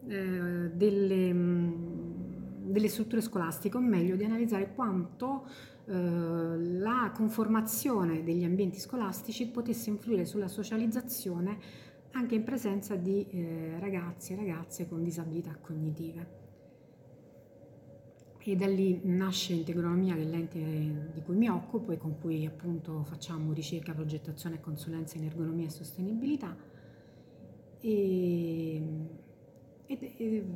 eh, 0.06 0.70
delle, 0.72 1.32
mh, 1.32 1.38
mm, 1.38 2.70
delle 2.70 2.88
strutture 2.88 3.20
scolastiche, 3.20 3.76
o 3.76 3.80
meglio 3.80 4.16
di 4.16 4.24
analizzare 4.24 4.72
quanto 4.74 5.46
la 5.86 7.12
conformazione 7.14 8.22
degli 8.22 8.44
ambienti 8.44 8.78
scolastici 8.78 9.48
potesse 9.48 9.90
influire 9.90 10.24
sulla 10.24 10.48
socializzazione 10.48 11.58
anche 12.12 12.34
in 12.34 12.44
presenza 12.44 12.94
di 12.94 13.26
eh, 13.28 13.76
ragazzi 13.80 14.32
e 14.32 14.36
ragazze 14.36 14.88
con 14.88 15.02
disabilità 15.02 15.56
cognitive. 15.60 16.42
E 18.46 18.56
da 18.56 18.66
lì 18.66 19.00
nasce 19.04 19.54
Integronomia, 19.54 20.14
che 20.14 20.20
è 20.20 20.24
l'ente 20.24 21.10
di 21.14 21.22
cui 21.22 21.34
mi 21.34 21.48
occupo 21.48 21.92
e 21.92 21.96
con 21.96 22.18
cui 22.20 22.44
appunto 22.44 23.02
facciamo 23.04 23.52
ricerca, 23.52 23.94
progettazione 23.94 24.56
e 24.56 24.60
consulenza 24.60 25.16
in 25.16 25.24
ergonomia 25.24 25.66
e 25.66 25.70
sostenibilità. 25.70 26.54
E 27.80 28.82
e, 29.86 29.98
e, 30.16 30.46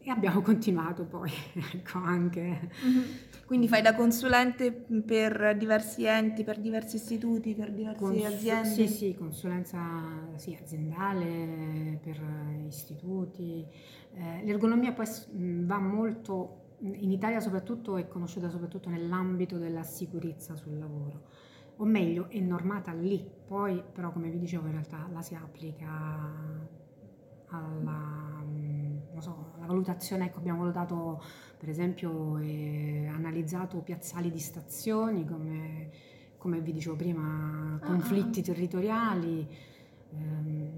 e, 0.00 0.10
abbiamo 0.10 0.40
continuato 0.42 1.04
poi, 1.04 1.30
ecco 1.74 1.98
anche. 1.98 2.70
Mm-hmm. 2.84 3.02
Quindi 3.44 3.68
fai 3.68 3.82
da 3.82 3.94
consulente 3.94 4.72
per 4.72 5.56
diversi 5.56 6.04
enti, 6.04 6.42
per 6.44 6.58
diversi 6.58 6.96
istituti, 6.96 7.54
per 7.54 7.72
diverse 7.72 7.98
Cons- 7.98 8.24
aziende? 8.24 8.68
Sì, 8.68 8.88
sì, 8.88 9.14
consulenza 9.14 9.78
sì, 10.36 10.56
aziendale, 10.60 11.98
per 12.02 12.20
istituti. 12.66 13.66
Eh, 14.14 14.44
l'ergonomia 14.44 14.92
poi 14.92 15.06
va 15.64 15.78
molto, 15.78 16.76
in 16.80 17.10
Italia 17.10 17.40
soprattutto 17.40 17.96
è 17.96 18.08
conosciuta 18.08 18.48
soprattutto 18.48 18.88
nell'ambito 18.88 19.58
della 19.58 19.82
sicurezza 19.82 20.56
sul 20.56 20.78
lavoro, 20.78 21.22
o 21.76 21.84
meglio 21.84 22.28
è 22.28 22.40
normata 22.40 22.92
lì, 22.92 23.22
poi 23.46 23.82
però 23.92 24.12
come 24.12 24.30
vi 24.30 24.38
dicevo 24.38 24.66
in 24.66 24.72
realtà 24.72 25.08
la 25.12 25.22
si 25.22 25.34
applica 25.34 25.86
alla, 27.48 28.38
alla 28.38 28.67
valutazione, 29.68 30.26
ecco, 30.26 30.38
abbiamo 30.38 30.60
valutato 30.60 31.22
per 31.58 31.68
esempio 31.68 32.38
e 32.38 33.06
analizzato 33.12 33.78
piazzali 33.78 34.30
di 34.30 34.38
stazioni 34.38 35.24
come, 35.26 35.90
come 36.38 36.60
vi 36.60 36.72
dicevo 36.72 36.96
prima, 36.96 37.78
conflitti 37.82 38.40
ah, 38.40 38.42
territoriali. 38.42 39.46
Ehm, 40.14 40.70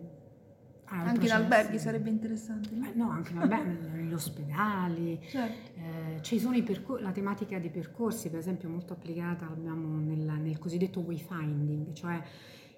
anche 0.93 1.27
in 1.27 1.33
alberghi 1.33 1.79
sarebbe 1.79 2.11
interessante. 2.11 2.75
No, 2.75 2.89
eh, 2.89 2.93
no 2.95 3.11
anche 3.11 3.33
in 3.33 3.39
alberghi, 3.39 3.87
negli 3.95 4.13
ospedali. 4.13 5.21
Certo. 5.29 5.81
Eh, 5.81 6.23
ci 6.23 6.39
sono 6.41 6.61
percor- 6.63 7.01
la 7.01 7.13
tematica 7.13 7.59
dei 7.61 7.71
percorsi, 7.71 8.29
per 8.29 8.41
esempio, 8.41 8.69
molto 8.69 8.95
applicata 8.95 9.47
abbiamo 9.47 9.99
nel, 10.01 10.41
nel 10.41 10.59
cosiddetto 10.59 11.01
wayfinding, 11.01 11.93
cioè 11.93 12.21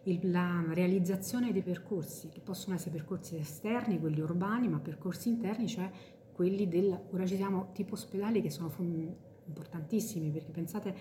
il, 0.04 0.30
la 0.30 0.64
realizzazione 0.68 1.52
dei 1.52 1.62
percorsi, 1.62 2.28
che 2.28 2.40
possono 2.40 2.75
essere 2.75 2.90
percorsi 2.90 3.37
esterni, 3.37 3.99
quelli 3.99 4.21
urbani, 4.21 4.68
ma 4.68 4.78
percorsi 4.78 5.28
interni, 5.28 5.68
cioè 5.68 5.90
quelli 6.32 6.68
del, 6.68 6.99
ora 7.11 7.26
ci 7.26 7.37
siamo 7.37 7.71
tipo 7.73 7.94
ospedali 7.94 8.40
che 8.40 8.50
sono 8.50 8.73
importantissimi, 9.47 10.30
perché 10.30 10.50
pensate 10.50 10.94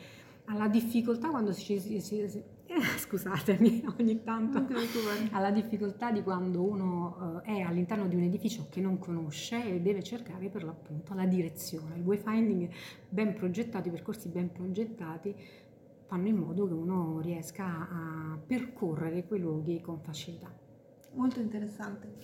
alla 0.45 0.67
difficoltà 0.67 1.29
quando 1.29 1.53
si, 1.53 1.79
si, 1.79 2.01
si 2.01 2.19
eh, 2.19 2.43
scusatemi 2.97 3.83
ogni 3.99 4.23
tanto 4.23 4.65
alla 5.31 5.51
difficoltà 5.51 6.11
di 6.11 6.21
quando 6.23 6.61
uno 6.63 7.41
eh, 7.45 7.57
è 7.57 7.61
all'interno 7.61 8.07
di 8.07 8.15
un 8.15 8.23
edificio 8.23 8.67
che 8.69 8.81
non 8.81 8.97
conosce 8.97 9.63
e 9.63 9.81
deve 9.81 10.01
cercare 10.01 10.49
per 10.49 10.63
l'appunto 10.63 11.13
la 11.13 11.25
direzione 11.25 11.95
il 11.97 12.03
wayfinding 12.03 12.69
ben 13.09 13.33
progettati 13.33 13.89
percorsi 13.89 14.29
ben 14.29 14.51
progettati 14.51 15.35
fanno 16.11 16.27
in 16.27 16.35
modo 16.35 16.67
che 16.67 16.73
uno 16.73 17.21
riesca 17.21 17.63
a 17.63 18.37
percorrere 18.45 19.25
quei 19.25 19.39
luoghi 19.39 19.79
con 19.79 20.01
facilità. 20.01 20.53
Molto 21.13 21.39
interessante. 21.39 22.15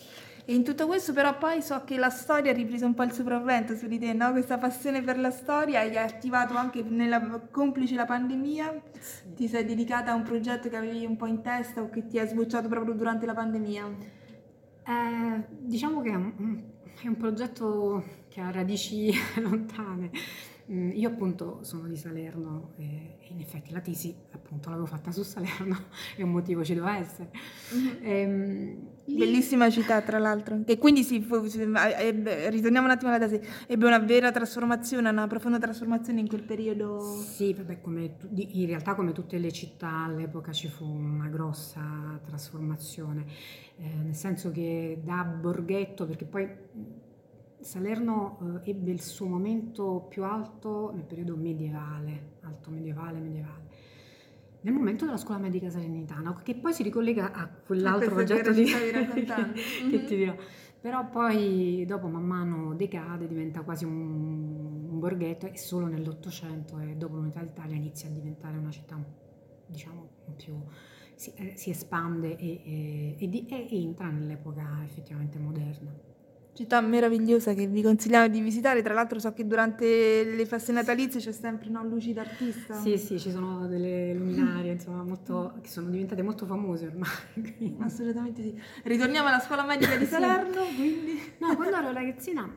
E 0.44 0.54
in 0.54 0.66
tutto 0.66 0.88
questo 0.88 1.14
però 1.14 1.38
poi 1.38 1.62
so 1.62 1.86
che 1.86 1.96
la 1.98 2.10
storia 2.10 2.52
ha 2.52 2.54
ripreso 2.54 2.86
un 2.86 2.94
po' 2.94 3.04
il 3.04 3.14
sopravvento 3.14 3.78
su 3.78 3.88
di 3.88 3.98
te, 3.98 4.12
no? 4.12 4.32
Questa 4.32 4.58
passione 4.58 5.02
per 5.02 5.18
la 5.18 5.32
storia 5.32 5.80
hai 5.80 5.96
attivato 5.96 6.58
anche 6.58 6.84
nella 6.84 7.40
complice 7.50 7.96
la 7.96 8.04
pandemia, 8.04 8.82
sì. 9.00 9.34
ti 9.34 9.48
sei 9.48 9.64
dedicata 9.64 10.12
a 10.12 10.16
un 10.16 10.24
progetto 10.24 10.68
che 10.68 10.76
avevi 10.76 11.06
un 11.06 11.16
po' 11.16 11.28
in 11.28 11.42
testa 11.42 11.82
o 11.82 11.90
che 11.90 12.08
ti 12.08 12.18
è 12.18 12.28
sbocciato 12.28 12.68
proprio 12.68 12.94
durante 12.94 13.26
la 13.26 13.34
pandemia? 13.34 13.86
Eh, 14.86 15.46
diciamo 15.50 16.02
che 16.02 16.10
è 16.10 16.16
un, 16.16 16.62
è 17.02 17.08
un 17.08 17.16
progetto 17.16 18.04
che 18.28 18.42
ha 18.42 18.52
radici 18.52 19.14
lontane. 19.40 20.12
Mm, 20.70 20.92
io 20.92 21.08
appunto 21.08 21.60
sono 21.62 21.88
di 21.88 21.96
Salerno 21.96 22.74
e 22.76 23.20
in 23.30 23.40
effetti 23.40 23.72
la 23.72 23.80
tesi 23.80 24.14
appunto 24.32 24.70
l'avevo 24.70 24.86
fatta 24.86 25.12
su 25.12 25.24
Salerno 25.24 25.78
e 26.18 26.24
un 26.24 26.32
motivo 26.32 26.64
ci 26.66 26.74
doveva 26.74 26.98
essere. 26.98 27.32
Mm-hmm. 27.74 27.96
Ehm, 28.02 28.88
Bellissima 29.06 29.70
città 29.70 30.02
tra 30.02 30.20
l'altro. 30.20 30.60
E 30.66 30.78
quindi 30.78 31.04
sì, 31.04 31.26
ebbe, 31.98 32.50
ritorniamo 32.50 32.86
un 32.86 32.92
attimo 32.92 33.14
alla 33.14 33.26
tesi, 33.26 33.40
ebbe 33.66 33.86
una 33.86 34.00
vera 34.00 34.32
trasformazione, 34.32 35.10
una 35.10 35.28
profonda 35.28 35.58
trasformazione 35.58 36.20
in 36.20 36.28
quel 36.28 36.44
periodo. 36.44 37.00
Sì, 37.22 37.54
vabbè, 37.54 37.80
come, 37.80 38.18
in 38.36 38.66
realtà 38.68 38.96
come 38.96 39.14
tutte 39.14 39.38
le 39.38 39.52
città 39.54 40.04
all'epoca 40.04 40.52
ci 40.52 40.68
fu 40.68 40.84
una 40.84 41.30
grossa 41.30 42.20
trasformazione, 42.26 43.26
eh, 43.78 43.88
nel 44.04 44.16
senso 44.16 44.52
che 44.52 45.00
da 45.02 45.24
borghetto, 45.24 46.06
perché 46.06 46.26
poi 46.26 46.46
Salerno 47.68 48.62
eh, 48.64 48.70
ebbe 48.70 48.92
il 48.92 49.02
suo 49.02 49.28
momento 49.28 50.06
più 50.08 50.24
alto 50.24 50.94
nel 50.96 51.04
periodo 51.04 51.36
medievale, 51.36 52.36
alto 52.44 52.70
medievale, 52.70 53.20
medievale, 53.20 53.66
nel 54.62 54.74
momento 54.74 55.04
della 55.04 55.18
scuola 55.18 55.42
medica 55.42 55.70
salernitana, 55.70 56.34
che 56.44 56.56
poi 56.56 56.72
si 56.72 56.82
ricollega 56.82 57.34
a 57.34 57.46
quell'altro 57.50 58.12
progetto 58.12 58.54
di... 58.54 58.64
che 59.92 60.06
ti 60.06 60.16
dirò. 60.16 60.34
Però 60.80 61.10
poi 61.10 61.84
dopo 61.86 62.08
man 62.08 62.24
mano 62.24 62.74
decade, 62.74 63.28
diventa 63.28 63.64
quasi 63.64 63.84
un, 63.84 64.88
un 64.90 65.00
borghetto 65.00 65.48
e 65.48 65.58
solo 65.58 65.88
nell'Ottocento 65.88 66.80
e 66.80 66.96
dopo 66.96 67.18
l'Unità 67.18 67.42
d'Italia 67.42 67.76
inizia 67.76 68.08
a 68.08 68.14
diventare 68.14 68.56
una 68.56 68.72
città, 68.72 68.98
diciamo, 69.66 70.08
più... 70.38 70.56
Si, 71.16 71.34
eh, 71.34 71.58
si 71.58 71.72
espande 71.72 72.38
e, 72.38 73.16
e, 73.18 73.46
e, 73.50 73.68
e 73.70 73.82
entra 73.82 74.10
nell'epoca 74.10 74.82
effettivamente 74.86 75.38
moderna. 75.38 76.16
Città 76.58 76.82
meravigliosa 76.82 77.54
che 77.54 77.68
vi 77.68 77.84
consigliamo 77.84 78.28
di 78.30 78.42
visitare, 78.42 78.82
tra 78.82 78.96
l'altro 78.96 79.20
so 79.20 79.32
che 79.32 79.46
durante 79.46 80.24
le 80.24 80.44
feste 80.48 80.72
natalizie 80.72 81.20
c'è 81.20 81.32
sempre 81.32 81.70
no, 81.70 81.84
luci 81.84 82.14
d'artista. 82.14 82.74
Sì, 82.74 82.98
sì, 82.98 83.20
ci 83.20 83.30
sono 83.30 83.68
delle 83.68 84.12
luminarie, 84.16 84.72
insomma, 84.72 85.04
molto, 85.04 85.54
che 85.62 85.70
sono 85.70 85.88
diventate 85.92 86.24
molto 86.24 86.48
famose 86.48 86.88
ormai. 86.88 87.10
Quindi. 87.34 87.76
Assolutamente 87.78 88.42
sì. 88.42 88.60
Ritorniamo 88.86 89.28
alla 89.28 89.40
scuola 89.40 89.66
medica 89.66 89.96
di 89.98 90.06
Salerno, 90.06 90.64
sì. 90.64 90.76
quindi... 90.76 91.20
No, 91.38 91.56
quando 91.56 91.76
ero 91.76 91.92
ragazzina... 91.92 92.52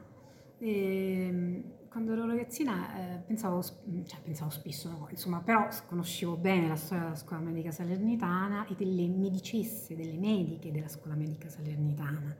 Eh, 0.60 1.62
quando 1.90 2.12
ero 2.12 2.24
ragazzina 2.24 3.16
eh, 3.16 3.18
pensavo, 3.18 3.62
cioè 3.62 4.20
pensavo 4.22 4.48
spesso, 4.48 4.88
no, 4.88 5.08
insomma, 5.10 5.40
però 5.40 5.68
conoscevo 5.86 6.36
bene 6.36 6.68
la 6.68 6.76
storia 6.76 7.04
della 7.04 7.16
scuola 7.16 7.42
medica 7.42 7.70
salernitana 7.70 8.64
e 8.66 8.74
delle 8.78 9.08
medicesse, 9.08 9.94
delle 9.94 10.16
mediche 10.16 10.72
della 10.72 10.88
scuola 10.88 11.16
medica 11.16 11.50
salernitana. 11.50 12.34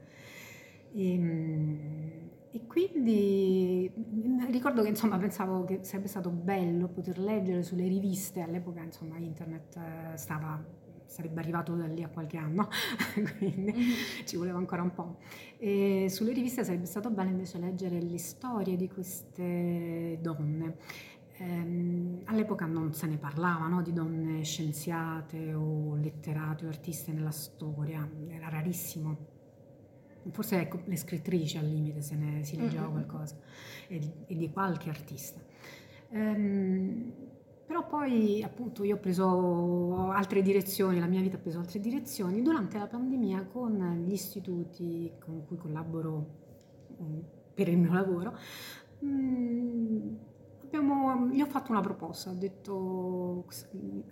E, 0.93 1.13
ehm, 1.13 2.29
e 2.53 2.67
quindi 2.67 3.89
ricordo 4.49 4.81
che 4.81 4.89
insomma 4.89 5.17
pensavo 5.17 5.63
che 5.63 5.79
sarebbe 5.83 6.07
stato 6.07 6.29
bello 6.29 6.89
poter 6.89 7.17
leggere 7.17 7.63
sulle 7.63 7.87
riviste, 7.87 8.41
all'epoca 8.41 8.81
insomma 8.81 9.17
internet 9.17 9.77
eh, 9.77 10.17
stava 10.17 10.61
sarebbe 11.11 11.41
arrivato 11.41 11.75
da 11.75 11.87
lì 11.87 12.03
a 12.03 12.07
qualche 12.07 12.37
anno, 12.37 12.69
quindi 13.37 13.73
mm-hmm. 13.73 14.25
ci 14.25 14.37
voleva 14.37 14.57
ancora 14.57 14.81
un 14.81 14.93
po'. 14.93 15.17
E 15.57 16.07
sulle 16.09 16.31
riviste 16.31 16.63
sarebbe 16.63 16.85
stato 16.85 17.09
bello 17.09 17.29
invece 17.29 17.57
leggere 17.59 18.01
le 18.01 18.17
storie 18.17 18.77
di 18.77 18.87
queste 18.89 20.17
donne. 20.21 20.77
Ehm, 21.37 22.21
all'epoca 22.25 22.65
non 22.65 22.93
se 22.93 23.07
ne 23.07 23.17
parlava 23.17 23.67
no, 23.67 23.81
di 23.81 23.91
donne 23.91 24.43
scienziate 24.43 25.53
o 25.53 25.95
letterate 25.95 26.65
o 26.65 26.69
artiste 26.69 27.11
nella 27.11 27.31
storia, 27.31 28.09
era 28.29 28.47
rarissimo. 28.47 29.39
Forse 30.29 30.59
ecco, 30.59 30.81
le 30.85 30.97
scrittrici 30.97 31.57
al 31.57 31.67
limite 31.67 32.01
se 32.01 32.15
ne 32.15 32.43
si 32.43 32.55
leggeva 32.55 32.83
mm-hmm. 32.83 32.91
qualcosa 32.91 33.35
e 33.87 33.99
di, 33.99 34.11
e 34.27 34.35
di, 34.35 34.51
qualche 34.51 34.89
artista. 34.89 35.41
Ehm, 36.09 37.13
però 37.65 37.87
poi 37.87 38.43
appunto 38.43 38.83
io 38.83 38.95
ho 38.95 38.99
preso 38.99 40.09
altre 40.11 40.41
direzioni, 40.41 40.99
la 40.99 41.07
mia 41.07 41.21
vita 41.21 41.37
ha 41.37 41.39
preso 41.39 41.59
altre 41.59 41.79
direzioni 41.79 42.41
durante 42.41 42.77
la 42.77 42.87
pandemia 42.87 43.45
con 43.45 44.03
gli 44.05 44.11
istituti 44.11 45.11
con 45.19 45.45
cui 45.45 45.57
collaboro 45.57 46.25
mm, 47.01 47.19
per 47.53 47.69
il 47.69 47.77
mio 47.77 47.93
lavoro. 47.93 48.37
Mm, 49.03 50.15
abbiamo, 50.71 51.27
gli 51.27 51.41
ho 51.41 51.45
fatto 51.45 51.71
una 51.71 51.81
proposta, 51.81 52.29
ho 52.29 52.33
detto, 52.33 53.45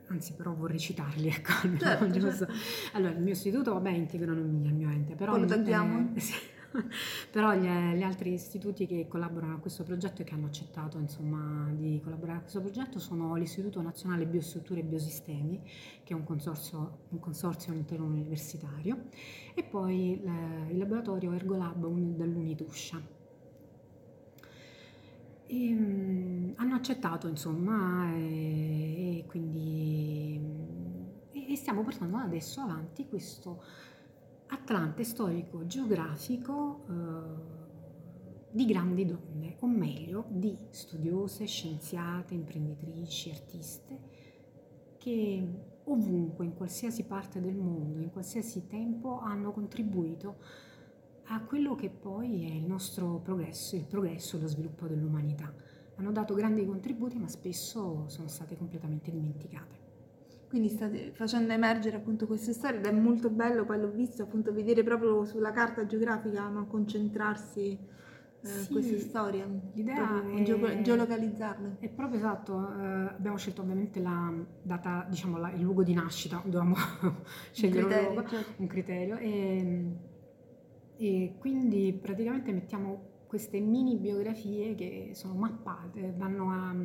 anzi 0.08 0.34
però 0.34 0.54
vorrei 0.54 0.80
citarli, 0.80 1.28
ecco, 1.30 1.52
certo, 1.78 2.20
certo. 2.20 2.48
Allora, 2.94 3.14
il 3.14 3.22
mio 3.22 3.34
istituto, 3.34 3.74
vabbè, 3.74 3.92
integrano 3.92 4.40
il 4.40 4.74
mio 4.74 4.90
ente, 4.90 5.16
però... 5.16 5.38
Lo 5.38 5.46
tagliamo? 5.46 6.12
Eh, 6.16 6.20
sì. 6.20 6.34
Però 7.32 7.56
gli, 7.56 7.66
gli, 7.66 8.04
altri 8.04 8.34
istituti 8.34 8.86
che 8.86 9.08
collaborano 9.08 9.56
a 9.56 9.58
questo 9.58 9.84
progetto 9.84 10.22
e 10.22 10.24
che 10.24 10.36
hanno 10.36 10.46
accettato 10.46 11.00
insomma, 11.00 11.68
di 11.74 12.00
collaborare 12.04 12.38
a 12.38 12.42
questo 12.42 12.62
progetto 12.62 13.00
sono 13.00 13.34
l'Istituto 13.34 13.82
Nazionale 13.82 14.28
Biostrutture 14.28 14.82
e 14.82 14.84
Biosistemi, 14.84 15.64
che 16.04 16.14
è 16.14 16.16
un 16.16 16.24
consorzio, 16.24 17.06
un 17.10 17.20
consorzio 17.20 17.72
all'interno 17.72 18.06
universitario, 18.06 19.06
e 19.56 19.64
poi 19.64 20.22
eh, 20.22 20.72
il 20.72 20.78
laboratorio 20.78 21.34
Ergolab 21.34 21.88
dell'Unituscia. 21.88 23.18
E, 25.52 25.74
um, 25.74 26.54
hanno 26.58 26.76
accettato 26.76 27.28
insomma 27.28 28.14
e, 28.14 29.20
e 29.20 29.26
quindi 29.26 30.40
e 31.32 31.56
stiamo 31.56 31.82
portando 31.82 32.18
adesso 32.18 32.62
avanti 32.62 33.08
questo 33.08 33.64
Atlante 34.52 35.04
storico 35.04 35.66
geografico 35.66 36.86
eh, 36.88 37.58
di 38.52 38.66
grandi 38.66 39.06
donne, 39.06 39.58
o 39.60 39.68
meglio 39.68 40.26
di 40.30 40.56
studiose, 40.70 41.46
scienziate, 41.46 42.34
imprenditrici, 42.34 43.30
artiste, 43.30 44.00
che 44.98 45.48
ovunque, 45.84 46.46
in 46.46 46.56
qualsiasi 46.56 47.04
parte 47.04 47.40
del 47.42 47.56
mondo, 47.56 48.00
in 48.00 48.10
qualsiasi 48.10 48.66
tempo, 48.68 49.20
hanno 49.20 49.52
contribuito 49.52 50.38
a 51.32 51.42
quello 51.42 51.76
che 51.76 51.90
poi 51.90 52.46
è 52.46 52.54
il 52.54 52.66
nostro 52.66 53.20
progresso, 53.20 53.76
il 53.76 53.86
progresso 53.86 54.38
e 54.38 54.42
lo 54.42 54.48
sviluppo 54.48 54.88
dell'umanità. 54.88 55.54
Hanno 55.96 56.12
dato 56.12 56.34
grandi 56.34 56.66
contributi, 56.66 57.18
ma 57.18 57.28
spesso 57.28 58.06
sono 58.08 58.28
state 58.28 58.58
completamente 58.58 59.12
dimenticate. 59.12 59.88
Quindi 60.48 60.70
state 60.70 61.12
facendo 61.14 61.54
emergere 61.54 61.98
appunto 61.98 62.26
queste 62.26 62.54
storie 62.54 62.80
ed 62.80 62.86
è 62.86 62.92
molto 62.92 63.30
bello, 63.30 63.64
poi 63.64 63.80
l'ho 63.80 63.92
visto 63.92 64.24
appunto 64.24 64.52
vedere 64.52 64.82
proprio 64.82 65.24
sulla 65.26 65.52
carta 65.52 65.86
geografica, 65.86 66.48
no? 66.48 66.66
concentrarsi 66.66 67.78
eh, 68.42 68.48
sì, 68.48 68.72
queste 68.72 69.00
storie, 69.00 69.46
l'idea 69.74 70.28
è 70.28 70.42
geo- 70.42 70.82
geolocalizzarle. 70.82 71.76
È 71.80 71.90
proprio 71.90 72.18
esatto, 72.18 72.74
eh, 72.76 72.84
abbiamo 73.14 73.38
scelto 73.38 73.62
ovviamente 73.62 74.00
la 74.00 74.34
data, 74.64 75.06
diciamo 75.08 75.38
la, 75.38 75.52
il 75.52 75.62
luogo 75.62 75.84
di 75.84 75.94
nascita, 75.94 76.42
dovevamo 76.44 76.76
scegliere 77.52 77.84
un, 77.84 77.88
criterio, 77.90 78.08
un, 78.08 78.14
luogo, 78.16 78.30
certo. 78.30 78.62
un 78.62 78.68
criterio 78.68 79.18
e, 79.18 79.92
e 81.00 81.36
quindi 81.40 81.98
praticamente 82.00 82.52
mettiamo 82.52 83.08
queste 83.26 83.60
mini 83.60 83.96
biografie 83.96 84.76
che 84.76 85.12
sono 85.14 85.34
mappate, 85.34 86.14
vanno 86.16 86.52
a 86.52 86.76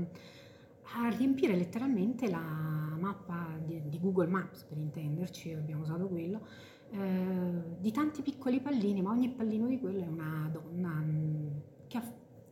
a 0.96 1.09
riempire 1.09 1.57
letteralmente 1.57 2.29
la 2.29 2.38
mappa 2.38 3.59
di, 3.64 3.83
di, 3.88 3.98
Google 3.98 4.29
Maps, 4.29 4.64
per 4.64 4.77
intenderci, 4.79 5.53
abbiamo 5.53 5.83
usato 5.83 6.07
quello, 6.09 6.46
eh, 6.90 7.77
di 7.79 7.90
tanti 7.90 8.22
piccoli 8.22 8.61
pallini, 8.61 9.03
ma 9.03 9.11
ogni 9.11 9.31
pallino 9.31 9.66
di 9.66 9.79
quello 9.81 10.03
è 10.03 10.07
una 10.07 10.48
donna 10.53 10.90
mm, 10.90 11.48
che 11.87 11.96
ha, 11.96 12.03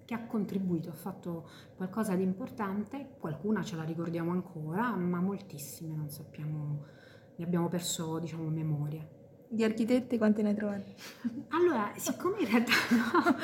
che 0.04 0.14
ha 0.14 0.26
contribuito, 0.26 0.88
ha 0.88 0.94
fatto 0.94 1.48
qualcosa 1.76 2.14
di 2.14 2.22
importante, 2.22 3.10
qualcuna 3.18 3.62
ce 3.62 3.76
la 3.76 3.84
ricordiamo 3.84 4.32
ancora, 4.32 4.96
ma 4.96 5.20
moltissime 5.20 5.94
non 5.94 6.08
sappiamo, 6.08 6.84
ne 7.36 7.44
abbiamo 7.44 7.68
perso 7.68 8.18
diciamo 8.18 8.48
memoria. 8.48 9.06
Di 9.52 9.64
architetti 9.64 10.16
quante 10.16 10.40
ne 10.40 10.54
trovate? 10.54 10.94
Allora, 11.48 11.92
siccome 11.96 12.40
in 12.40 12.48
realtà, 12.48 12.72
no, 12.90 13.36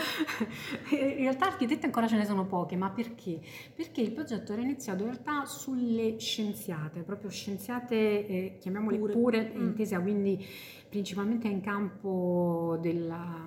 in 0.97 1.17
realtà 1.19 1.49
architetti 1.49 1.85
ancora 1.85 2.07
ce 2.07 2.17
ne 2.17 2.25
sono 2.25 2.47
poche, 2.47 2.77
ma 2.77 2.89
perché? 2.89 3.39
Perché 3.75 4.01
il 4.01 4.13
progetto 4.13 4.55
era 4.55 4.63
iniziato 4.63 5.03
in 5.03 5.11
realtà 5.11 5.45
sulle 5.45 6.19
scienziate, 6.19 7.03
proprio 7.03 7.29
scienziate, 7.29 7.95
eh, 8.27 8.57
chiamiamole 8.59 8.97
pure, 8.97 9.13
pure 9.13 9.53
mm. 9.55 9.61
intesa 9.61 10.01
quindi 10.01 10.43
principalmente 10.89 11.47
in 11.47 11.61
campo 11.61 12.79
della, 12.81 13.47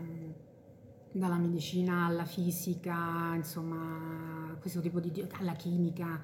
dalla 1.12 1.38
medicina 1.38 2.06
alla 2.06 2.26
fisica, 2.26 3.34
insomma, 3.34 4.56
questo 4.60 4.82
tipo 4.82 5.00
di, 5.00 5.28
alla 5.40 5.54
chimica, 5.54 6.22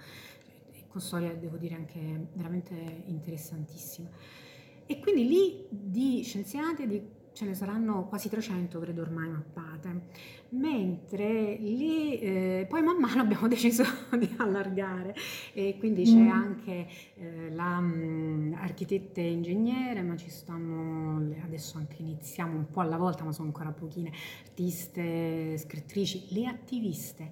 con 0.88 1.02
storie 1.02 1.39
devo 1.39 1.58
dire 1.58 1.73
anche 1.73 2.28
veramente 2.34 2.76
interessantissime. 3.08 4.45
E 4.88 5.00
quindi 5.00 5.28
lì 5.28 5.67
di 5.69 6.23
scienziate 6.23 6.88
di, 6.88 7.02
ce 7.34 7.45
ne 7.45 7.54
saranno 7.54 8.08
quasi 8.08 8.30
300, 8.30 8.80
credo 8.80 9.02
ormai 9.02 9.28
mappate, 9.28 10.02
mentre 10.50 11.58
lì 11.58 12.17
eh, 12.19 12.65
poi 12.69 12.82
man 12.82 12.97
mano 12.97 13.19
abbiamo 13.23 13.50
deciso 13.50 13.84
di 14.17 14.34
allargare 14.38 15.13
e 15.54 15.76
quindi 15.78 16.04
c'è 16.04 16.15
mm. 16.15 16.32
anche 16.32 16.88
eh, 17.15 17.50
la 17.52 17.78
um, 17.80 18.56
architette 18.58 19.19
ingegnere, 19.19 20.02
ma 20.04 20.15
ci 20.15 20.30
stanno 20.30 21.36
adesso 21.43 21.78
anche 21.78 21.97
iniziamo 22.00 22.56
un 22.56 22.71
po' 22.71 22.80
alla 22.80 22.97
volta, 22.97 23.26
ma 23.26 23.34
sono 23.34 23.47
ancora 23.47 23.71
pochine, 23.71 24.12
artiste, 24.43 25.58
scrittrici, 25.58 26.28
le 26.30 26.47
attiviste. 26.47 27.32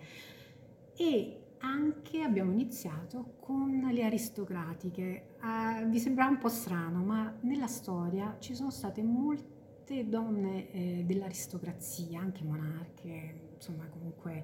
E 0.98 1.45
anche 1.60 2.22
abbiamo 2.22 2.52
iniziato 2.52 3.36
con 3.40 3.90
le 3.92 4.04
aristocratiche. 4.04 5.36
Eh, 5.42 5.86
vi 5.88 6.00
sembra 6.00 6.28
un 6.28 6.38
po' 6.38 6.50
strano, 6.50 7.04
ma 7.04 7.34
nella 7.42 7.68
storia 7.68 8.38
ci 8.40 8.56
sono 8.56 8.72
state 8.72 9.04
molte 9.04 10.08
donne 10.08 10.72
eh, 10.72 11.04
dell'aristocrazia, 11.06 12.20
anche 12.20 12.44
monarche, 12.44 13.52
insomma 13.56 13.88
comunque, 13.88 14.44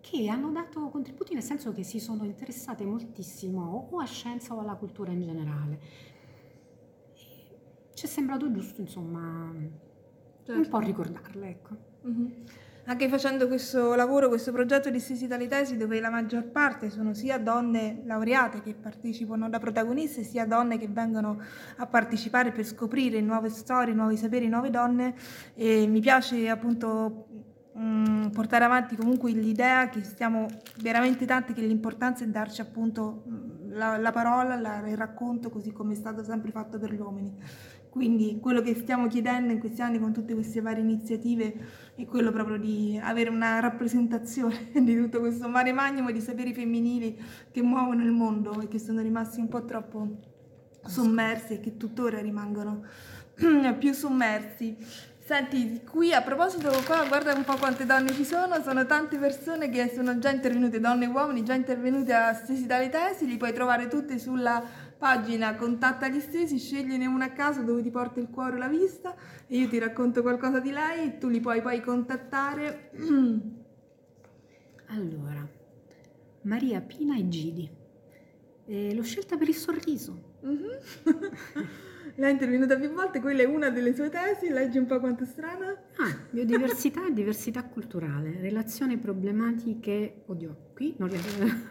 che 0.00 0.28
hanno 0.28 0.50
dato 0.50 0.88
contributi 0.88 1.34
nel 1.34 1.42
senso 1.42 1.72
che 1.72 1.84
si 1.84 2.00
sono 2.00 2.24
interessate 2.24 2.84
moltissimo 2.84 3.88
o 3.90 3.98
a 3.98 4.04
scienza 4.04 4.54
o 4.54 4.60
alla 4.60 4.74
cultura 4.74 5.12
in 5.12 5.22
generale. 5.22 5.80
ci 7.94 8.06
è 8.06 8.08
sembrato 8.08 8.50
giusto, 8.50 8.80
insomma, 8.80 9.52
certo. 10.42 10.60
un 10.60 10.68
po' 10.68 10.78
ricordarle, 10.78 11.48
ecco. 11.48 11.76
Mm-hmm 12.06 12.30
anche 12.84 13.08
facendo 13.08 13.46
questo 13.46 13.94
lavoro, 13.94 14.28
questo 14.28 14.50
progetto 14.50 14.90
di 14.90 14.98
Stesi 14.98 15.28
dalle 15.28 15.46
tesi, 15.46 15.76
dove 15.76 16.00
la 16.00 16.10
maggior 16.10 16.44
parte 16.44 16.90
sono 16.90 17.14
sia 17.14 17.38
donne 17.38 18.02
laureate 18.04 18.60
che 18.60 18.74
partecipano 18.74 19.48
da 19.48 19.58
protagoniste, 19.60 20.24
sia 20.24 20.46
donne 20.46 20.78
che 20.78 20.88
vengono 20.88 21.40
a 21.76 21.86
partecipare 21.86 22.50
per 22.50 22.64
scoprire 22.64 23.20
nuove 23.20 23.50
storie, 23.50 23.94
nuovi 23.94 24.16
saperi, 24.16 24.48
nuove 24.48 24.70
donne, 24.70 25.14
e 25.54 25.86
mi 25.86 26.00
piace 26.00 26.48
appunto 26.48 27.26
mm, 27.78 28.30
portare 28.30 28.64
avanti 28.64 28.96
comunque 28.96 29.30
l'idea 29.30 29.88
che 29.88 30.02
stiamo 30.02 30.46
veramente 30.80 31.24
tanti, 31.24 31.52
che 31.52 31.60
l'importanza 31.60 32.24
è 32.24 32.26
darci 32.26 32.62
appunto 32.62 33.22
mm, 33.28 33.72
la, 33.74 33.96
la 33.96 34.10
parola, 34.10 34.56
la, 34.56 34.88
il 34.88 34.96
racconto, 34.96 35.50
così 35.50 35.70
come 35.70 35.92
è 35.92 35.96
stato 35.96 36.24
sempre 36.24 36.50
fatto 36.50 36.80
per 36.80 36.92
gli 36.92 37.00
uomini 37.00 37.32
Quindi 37.92 38.38
quello 38.40 38.62
che 38.62 38.74
stiamo 38.74 39.06
chiedendo 39.06 39.52
in 39.52 39.58
questi 39.58 39.82
anni 39.82 39.98
con 39.98 40.14
tutte 40.14 40.32
queste 40.32 40.62
varie 40.62 40.82
iniziative 40.82 41.54
è 41.94 42.06
quello 42.06 42.32
proprio 42.32 42.56
di 42.56 42.98
avere 42.98 43.28
una 43.28 43.60
rappresentazione 43.60 44.70
di 44.80 44.96
tutto 44.96 45.20
questo 45.20 45.46
mare 45.46 45.72
magnum 45.72 46.10
di 46.10 46.22
saperi 46.22 46.54
femminili 46.54 47.22
che 47.50 47.60
muovono 47.60 48.02
il 48.02 48.10
mondo 48.10 48.62
e 48.62 48.68
che 48.68 48.78
sono 48.78 49.02
rimasti 49.02 49.40
un 49.40 49.48
po' 49.48 49.66
troppo 49.66 50.08
sommersi 50.86 51.52
e 51.52 51.60
che 51.60 51.76
tuttora 51.76 52.18
rimangono 52.20 52.82
più 53.78 53.92
sommersi. 53.92 54.74
Senti, 55.18 55.82
qui 55.84 56.14
a 56.14 56.22
proposito, 56.22 56.70
qua 56.86 57.04
guarda 57.06 57.34
un 57.34 57.44
po' 57.44 57.56
quante 57.56 57.84
donne 57.84 58.12
ci 58.14 58.24
sono, 58.24 58.62
sono 58.62 58.86
tante 58.86 59.18
persone 59.18 59.68
che 59.68 59.92
sono 59.94 60.18
già 60.18 60.30
intervenute, 60.30 60.80
donne 60.80 61.04
e 61.04 61.08
uomini, 61.08 61.44
già 61.44 61.52
intervenute 61.52 62.14
a 62.14 62.32
stesi 62.32 62.64
dalle 62.64 62.88
tesi, 62.88 63.26
li 63.26 63.36
puoi 63.36 63.52
trovare 63.52 63.86
tutte 63.86 64.18
sulla 64.18 64.64
pagina 65.02 65.56
contatta 65.56 66.06
gli 66.06 66.20
stessi, 66.20 66.60
scegliene 66.60 67.06
una 67.06 67.24
a 67.24 67.32
caso 67.32 67.64
dove 67.64 67.82
ti 67.82 67.90
porta 67.90 68.20
il 68.20 68.28
cuore 68.30 68.54
o 68.54 68.58
la 68.58 68.68
vista 68.68 69.16
e 69.48 69.56
io 69.56 69.66
ti 69.66 69.76
racconto 69.80 70.22
qualcosa 70.22 70.60
di 70.60 70.70
lei 70.70 71.18
tu 71.18 71.26
li 71.26 71.40
puoi 71.40 71.60
poi 71.60 71.80
contattare. 71.80 72.92
Allora, 74.94 75.48
Maria 76.42 76.80
Pina 76.82 77.16
e 77.16 77.26
Gidi. 77.26 77.70
E 78.66 78.94
l'ho 78.94 79.02
scelta 79.02 79.38
per 79.38 79.48
il 79.48 79.54
sorriso. 79.54 80.36
Mm-hmm. 80.44 81.64
è 82.14 82.28
intervenuta 82.28 82.76
più 82.76 82.92
volte, 82.92 83.18
quella 83.20 83.40
è 83.40 83.46
una 83.46 83.70
delle 83.70 83.94
sue 83.94 84.10
tesi, 84.10 84.50
leggi 84.50 84.76
un 84.76 84.84
po' 84.84 85.00
quanto 85.00 85.24
è 85.24 85.26
strana. 85.26 85.70
Ah, 85.96 86.16
biodiversità 86.30 87.06
e 87.06 87.12
diversità 87.12 87.64
culturale, 87.64 88.36
relazioni 88.38 88.98
problematiche, 88.98 90.24
oddio, 90.26 90.72
qui 90.74 90.94
non 90.98 91.08
riesco. 91.08 91.70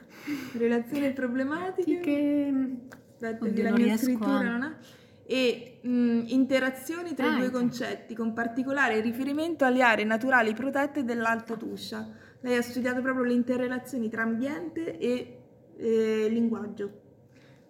relazioni 0.58 1.14
problematiche. 1.14 2.00
Che 2.00 3.00
aspetta 3.22 3.46
Oddio, 3.46 3.64
la 3.64 3.72
mia 3.72 3.98
scrittura 3.98 4.40
a... 4.40 4.44
non 4.44 4.62
ha 4.64 4.76
e 5.24 5.80
mh, 5.82 6.24
interazioni 6.28 7.14
tra 7.14 7.32
ah, 7.32 7.36
i 7.36 7.40
due 7.40 7.52
concetti, 7.52 8.14
con 8.16 8.34
particolare 8.34 9.00
riferimento 9.00 9.64
alle 9.64 9.82
aree 9.82 10.04
naturali 10.04 10.54
protette 10.54 11.06
dell'Alta 11.06 11.56
Tuscia. 11.56 12.10
Lei 12.42 12.58
ha 12.58 12.62
studiato 12.62 13.02
proprio 13.02 13.24
le 13.24 13.34
interrelazioni 13.34 14.10
tra 14.10 14.24
ambiente 14.24 14.98
e 14.98 15.38
eh, 15.78 16.28
linguaggio. 16.28 17.01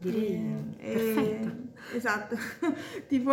Direi 0.02 0.74
e, 0.78 0.92
perfetto. 0.92 1.70
Esatto, 1.94 2.38
tipo 3.08 3.32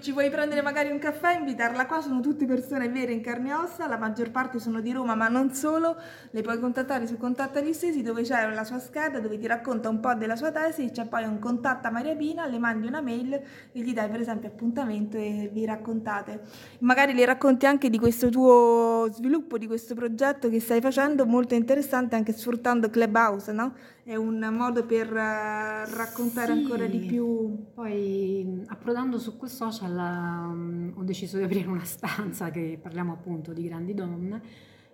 ci 0.00 0.12
vuoi 0.12 0.28
prendere 0.28 0.60
magari 0.60 0.90
un 0.90 0.98
caffè, 0.98 1.38
invitarla 1.38 1.86
qua, 1.86 2.00
sono 2.00 2.20
tutte 2.20 2.46
persone 2.46 2.88
vere 2.88 3.12
in 3.12 3.20
carne 3.20 3.50
e 3.50 3.54
ossa, 3.54 3.86
la 3.86 3.96
maggior 3.96 4.30
parte 4.30 4.58
sono 4.58 4.80
di 4.80 4.90
Roma 4.90 5.14
ma 5.14 5.28
non 5.28 5.52
solo, 5.52 5.96
le 6.30 6.40
puoi 6.40 6.58
contattare 6.58 7.06
su 7.06 7.16
Contatta 7.16 7.60
gli 7.60 7.72
stessi 7.72 8.02
dove 8.02 8.22
c'è 8.22 8.52
la 8.52 8.64
sua 8.64 8.80
scheda 8.80 9.20
dove 9.20 9.38
ti 9.38 9.46
racconta 9.46 9.88
un 9.88 10.00
po' 10.00 10.14
della 10.14 10.34
sua 10.34 10.50
tesi, 10.50 10.90
c'è 10.90 11.06
poi 11.06 11.24
un 11.24 11.38
contatta 11.38 11.90
Maria 11.90 12.16
Pina, 12.16 12.46
le 12.46 12.58
mandi 12.58 12.86
una 12.88 13.00
mail 13.00 13.34
e 13.34 13.80
gli 13.80 13.92
dai 13.92 14.08
per 14.08 14.20
esempio 14.20 14.48
appuntamento 14.48 15.16
e 15.16 15.48
vi 15.52 15.64
raccontate. 15.64 16.40
Magari 16.80 17.14
le 17.14 17.24
racconti 17.24 17.66
anche 17.66 17.88
di 17.88 17.98
questo 17.98 18.30
tuo 18.30 19.08
sviluppo, 19.12 19.58
di 19.58 19.68
questo 19.68 19.94
progetto 19.94 20.48
che 20.48 20.58
stai 20.58 20.80
facendo, 20.80 21.26
molto 21.26 21.54
interessante 21.54 22.16
anche 22.16 22.32
sfruttando 22.32 22.90
Clubhouse, 22.90 23.52
no? 23.52 23.74
È 24.04 24.16
un 24.16 24.40
modo 24.50 24.84
per 24.84 25.12
uh, 25.12 25.94
raccontare 26.04 26.52
sì. 26.52 26.58
ancora 26.58 26.86
di 26.86 26.98
più 26.98 27.72
poi 27.74 28.62
approdando 28.66 29.18
su 29.18 29.36
quel 29.36 29.50
social 29.50 29.96
um, 29.96 30.94
ho 30.96 31.02
deciso 31.02 31.38
di 31.38 31.44
aprire 31.44 31.68
una 31.68 31.84
stanza 31.84 32.50
che 32.50 32.78
parliamo 32.80 33.12
appunto 33.12 33.52
di 33.52 33.62
grandi 33.64 33.94
donne 33.94 34.42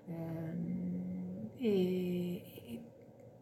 ehm, 0.07 1.51
e, 1.57 2.42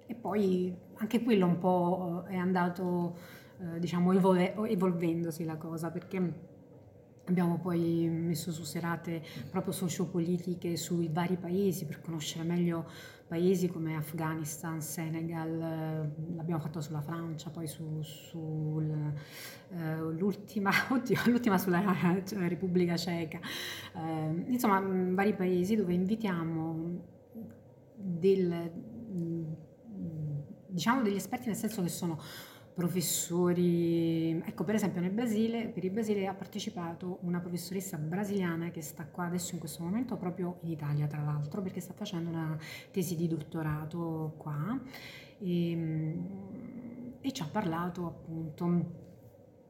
e, 0.07 0.15
poi 0.15 0.75
anche 0.95 1.23
quello 1.23 1.47
un 1.47 1.59
po' 1.59 2.25
è 2.29 2.37
andato 2.37 3.17
eh, 3.59 3.79
diciamo 3.79 4.13
evolve, 4.13 4.55
evolvendosi 4.55 5.45
la 5.45 5.57
cosa 5.57 5.91
perché 5.91 6.55
Abbiamo 7.29 7.59
poi 7.59 8.09
messo 8.09 8.53
su 8.53 8.63
serate 8.63 9.21
proprio 9.51 9.73
sociopolitiche 9.73 10.77
sui 10.77 11.09
vari 11.09 11.37
paesi 11.37 11.85
per 11.85 12.01
conoscere 12.01 12.45
meglio 12.45 12.89
paesi 13.27 13.69
come 13.69 13.97
Afghanistan, 13.97 14.81
Senegal, 14.81 15.61
eh, 15.61 16.35
l'abbiamo 16.35 16.61
fatto 16.61 16.81
sulla 16.81 17.01
Francia, 17.01 17.51
poi 17.51 17.67
su, 17.67 18.01
sul, 18.03 19.13
eh, 19.71 19.97
l'ultima, 20.13 20.71
oddio, 20.91 21.21
l'ultima 21.27 21.59
sulla 21.59 21.83
cioè, 22.25 22.49
Repubblica 22.49 22.97
Ceca, 22.97 23.41
eh, 23.95 24.45
insomma 24.47 24.81
vari 24.81 25.35
paesi 25.35 25.75
dove 25.75 25.93
invitiamo 25.93 27.15
del, 27.97 28.71
diciamo 30.69 31.03
degli 31.03 31.17
esperti 31.17 31.49
nel 31.49 31.57
senso 31.57 31.83
che 31.83 31.89
sono 31.89 32.21
professori, 32.77 34.33
ecco 34.45 34.63
per 34.63 34.75
esempio 34.75 35.01
nel 35.01 35.11
Brasile, 35.11 35.69
per 35.69 35.83
il 35.83 35.91
Brasile 35.91 36.27
ha 36.27 36.35
partecipato 36.35 37.21
una 37.23 37.41
professoressa 37.41 37.97
brasiliana 37.97 38.69
che 38.69 38.83
sta 38.83 39.07
qua 39.07 39.25
adesso 39.25 39.55
in 39.55 39.61
questo 39.61 39.83
momento 39.83 40.15
proprio 40.19 40.59
in 40.61 40.73
Italia 40.73 41.07
tra 41.07 41.23
l'altro 41.23 41.63
perché 41.63 41.81
sta 41.81 41.95
facendo 41.95 42.29
una 42.29 42.55
tesi 42.91 43.17
di 43.17 43.29
dottorato 43.29 44.35
qua 44.37 44.79
e, 45.39 45.71
ehm, 45.71 46.27
e 47.23 47.33
ci 47.33 47.41
ha 47.41 47.49
parlato 47.51 48.07
appunto 48.07 49.05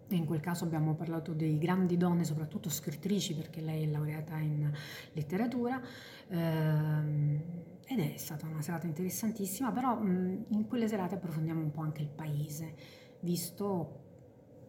in 0.09 0.25
quel 0.25 0.41
caso 0.41 0.65
abbiamo 0.65 0.95
parlato 0.95 1.33
di 1.33 1.59
grandi 1.59 1.97
donne, 1.97 2.25
soprattutto 2.25 2.69
scrittrici, 2.69 3.35
perché 3.35 3.61
lei 3.61 3.85
è 3.85 3.87
laureata 3.87 4.37
in 4.39 4.71
letteratura. 5.13 5.81
Ehm, 6.29 7.43
ed 7.89 8.01
è 8.01 8.15
stata 8.17 8.47
una 8.47 8.63
serata 8.63 8.87
interessantissima, 8.87 9.71
però 9.71 9.97
mh, 9.97 10.47
in 10.49 10.67
quelle 10.67 10.89
serate 10.89 11.15
approfondiamo 11.15 11.61
un 11.61 11.71
po' 11.71 11.83
anche 11.83 12.03
il 12.03 12.09
paese, 12.09 12.75
visto 13.21 14.03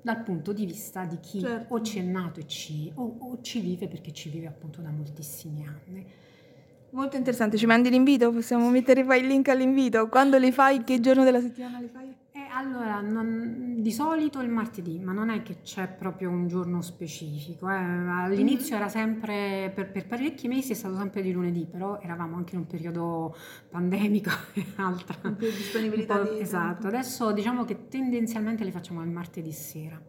dal 0.02 0.22
punto 0.24 0.54
di 0.54 0.66
vista 0.66 1.04
di 1.06 1.20
chi 1.20 1.40
certo. 1.40 1.74
o 1.74 1.82
ci 1.82 2.00
è 2.00 2.02
nato 2.04 2.40
e 2.40 2.48
ci, 2.48 2.92
o, 2.96 3.18
o 3.20 3.42
ci 3.42 3.60
vive 3.60 3.88
perché 3.88 4.14
ci 4.14 4.30
vive 4.30 4.48
appunto 4.48 4.82
da 4.82 4.90
moltissimi 4.90 5.66
anni. 5.66 6.06
Molto 6.92 7.18
interessante, 7.18 7.58
ci 7.58 7.66
mandi 7.66 7.90
l'invito? 7.90 8.32
Possiamo 8.32 8.70
mettere 8.70 9.04
poi 9.04 9.20
il 9.20 9.28
link 9.28 9.50
all'invito? 9.50 10.08
Quando 10.08 10.38
li 10.38 10.52
fai? 10.52 10.84
Che 10.84 11.00
giorno 11.00 11.24
della 11.24 11.42
settimana 11.42 11.80
li 11.80 11.90
fai? 11.90 12.07
Allora, 12.58 13.02
non, 13.02 13.76
di 13.78 13.92
solito 13.92 14.42
il 14.42 14.50
martedì, 14.50 15.00
ma 15.00 15.12
non 15.12 15.30
è 15.30 15.44
che 15.44 15.62
c'è 15.62 15.88
proprio 15.88 16.30
un 16.30 16.48
giorno 16.48 16.82
specifico. 16.82 17.70
Eh. 17.70 17.76
All'inizio 17.76 18.74
mm-hmm. 18.74 18.82
era 18.82 18.90
sempre, 18.90 19.72
per, 19.74 19.92
per, 19.92 20.08
parecchi 20.08 20.48
mesi 20.48 20.72
è 20.72 20.76
stato 20.76 20.98
sempre 20.98 21.22
di 21.22 21.32
lunedì, 21.32 21.68
però 21.70 22.00
eravamo 22.02 22.36
anche 22.36 22.56
in 22.56 22.62
un 22.62 22.68
periodo 22.68 23.36
pandemico 23.70 24.32
e 24.54 24.66
altra. 24.78 25.32
Più 25.32 25.48
disponibilità 25.48 26.22
di... 26.22 26.40
Esatto, 26.40 26.88
adesso 26.88 27.32
diciamo 27.32 27.64
che 27.64 27.88
tendenzialmente 27.88 28.64
le 28.64 28.72
facciamo 28.72 29.04
il 29.04 29.10
martedì 29.10 29.52
sera, 29.52 30.02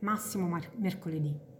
massimo 0.00 0.48
mar- 0.48 0.70
mercoledì. 0.76 1.56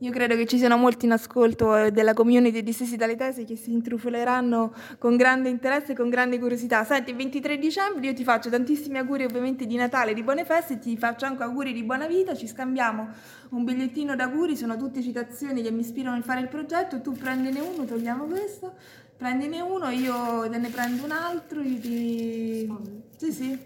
Io 0.00 0.10
credo 0.10 0.36
che 0.36 0.44
ci 0.44 0.58
siano 0.58 0.76
molti 0.76 1.06
in 1.06 1.12
ascolto 1.12 1.74
eh, 1.74 1.90
della 1.90 2.12
community 2.12 2.62
di 2.62 2.72
Stessi 2.72 2.96
dalle 2.96 3.16
Tesi 3.16 3.46
che 3.46 3.56
si 3.56 3.72
intrufoleranno 3.72 4.74
con 4.98 5.16
grande 5.16 5.48
interesse 5.48 5.92
e 5.92 5.94
con 5.94 6.10
grande 6.10 6.38
curiosità. 6.38 6.84
Senti, 6.84 7.12
il 7.12 7.16
23 7.16 7.56
dicembre 7.56 8.04
io 8.04 8.12
ti 8.12 8.22
faccio 8.22 8.50
tantissimi 8.50 8.98
auguri 8.98 9.24
ovviamente 9.24 9.64
di 9.64 9.74
Natale, 9.74 10.12
di 10.12 10.22
buone 10.22 10.44
feste, 10.44 10.78
ti 10.78 10.98
faccio 10.98 11.24
anche 11.24 11.44
auguri 11.44 11.72
di 11.72 11.82
buona 11.82 12.06
vita, 12.06 12.34
ci 12.34 12.46
scambiamo 12.46 13.08
un 13.50 13.64
bigliettino 13.64 14.14
d'auguri, 14.14 14.54
sono 14.54 14.76
tutte 14.76 15.00
citazioni 15.00 15.62
che 15.62 15.70
mi 15.70 15.80
ispirano 15.80 16.18
a 16.18 16.20
fare 16.20 16.40
il 16.40 16.48
progetto, 16.48 17.00
tu 17.00 17.12
prendine 17.12 17.58
uno, 17.60 17.86
togliamo 17.86 18.26
questo, 18.26 18.74
prendine 19.16 19.62
uno, 19.62 19.88
io 19.88 20.46
te 20.50 20.58
ne 20.58 20.68
prendo 20.68 21.04
un 21.04 21.12
altro, 21.12 21.62
io 21.62 21.80
ti... 21.80 22.70
Sì, 23.16 23.32
sì, 23.32 23.58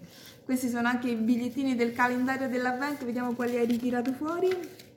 questi 0.45 0.69
sono 0.69 0.87
anche 0.87 1.09
i 1.09 1.17
bigliettini 1.17 1.75
del 1.75 1.93
calendario 1.93 2.49
dell'avvento, 2.49 3.05
vediamo 3.05 3.33
quali 3.33 3.57
hai 3.57 3.67
ritirato 3.67 4.13
fuori. 4.13 4.89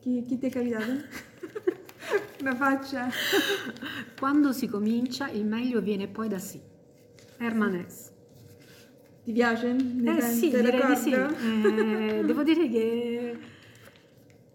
Chi, 0.00 0.24
chi 0.26 0.38
ti 0.38 0.46
è 0.46 0.50
capitato? 0.50 0.92
Una 2.40 2.54
faccia. 2.54 3.08
Quando 4.18 4.52
si 4.52 4.68
comincia, 4.68 5.28
il 5.28 5.44
meglio 5.44 5.80
viene 5.80 6.06
poi 6.06 6.28
da 6.28 6.38
sé. 6.38 6.60
Herman 7.38 7.84
S. 7.88 8.10
Ti 9.24 9.32
piace? 9.32 9.72
Ne 9.72 10.16
eh 10.16 10.20
sì, 10.22 10.48
direi 10.48 10.86
di 10.86 10.96
sì. 10.96 11.12
Eh, 11.12 12.22
devo 12.24 12.42
dire 12.42 12.68
che, 12.68 13.38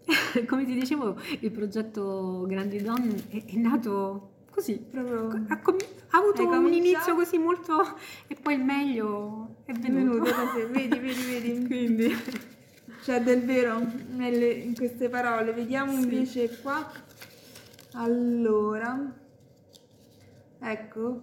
come 0.48 0.64
ti 0.64 0.74
dicevo, 0.74 1.16
il 1.40 1.50
progetto 1.50 2.44
Grandi 2.48 2.82
Donne 2.82 3.14
è, 3.28 3.44
è 3.44 3.56
nato 3.56 4.30
così, 4.50 4.76
proprio, 4.78 5.44
ha, 5.48 5.58
com- 5.58 5.76
ha 6.10 6.18
avuto 6.18 6.48
un 6.48 6.72
inizio 6.72 7.14
così 7.14 7.38
molto... 7.38 7.96
e 8.26 8.34
poi 8.34 8.54
il 8.54 8.64
meglio 8.64 9.56
è 9.64 9.72
venuto. 9.72 10.24
È 10.24 10.32
venuto 10.32 10.70
vedi, 10.70 10.98
vedi, 10.98 11.22
vedi. 11.22 11.66
Quindi... 11.66 12.16
C'è 13.04 13.20
del 13.20 13.44
vero 13.44 13.82
nelle, 14.12 14.46
in 14.46 14.74
queste 14.74 15.10
parole. 15.10 15.52
Vediamo 15.52 15.92
sì. 15.92 16.04
invece 16.04 16.58
qua. 16.60 16.90
Allora, 17.92 19.12
ecco, 20.58 21.20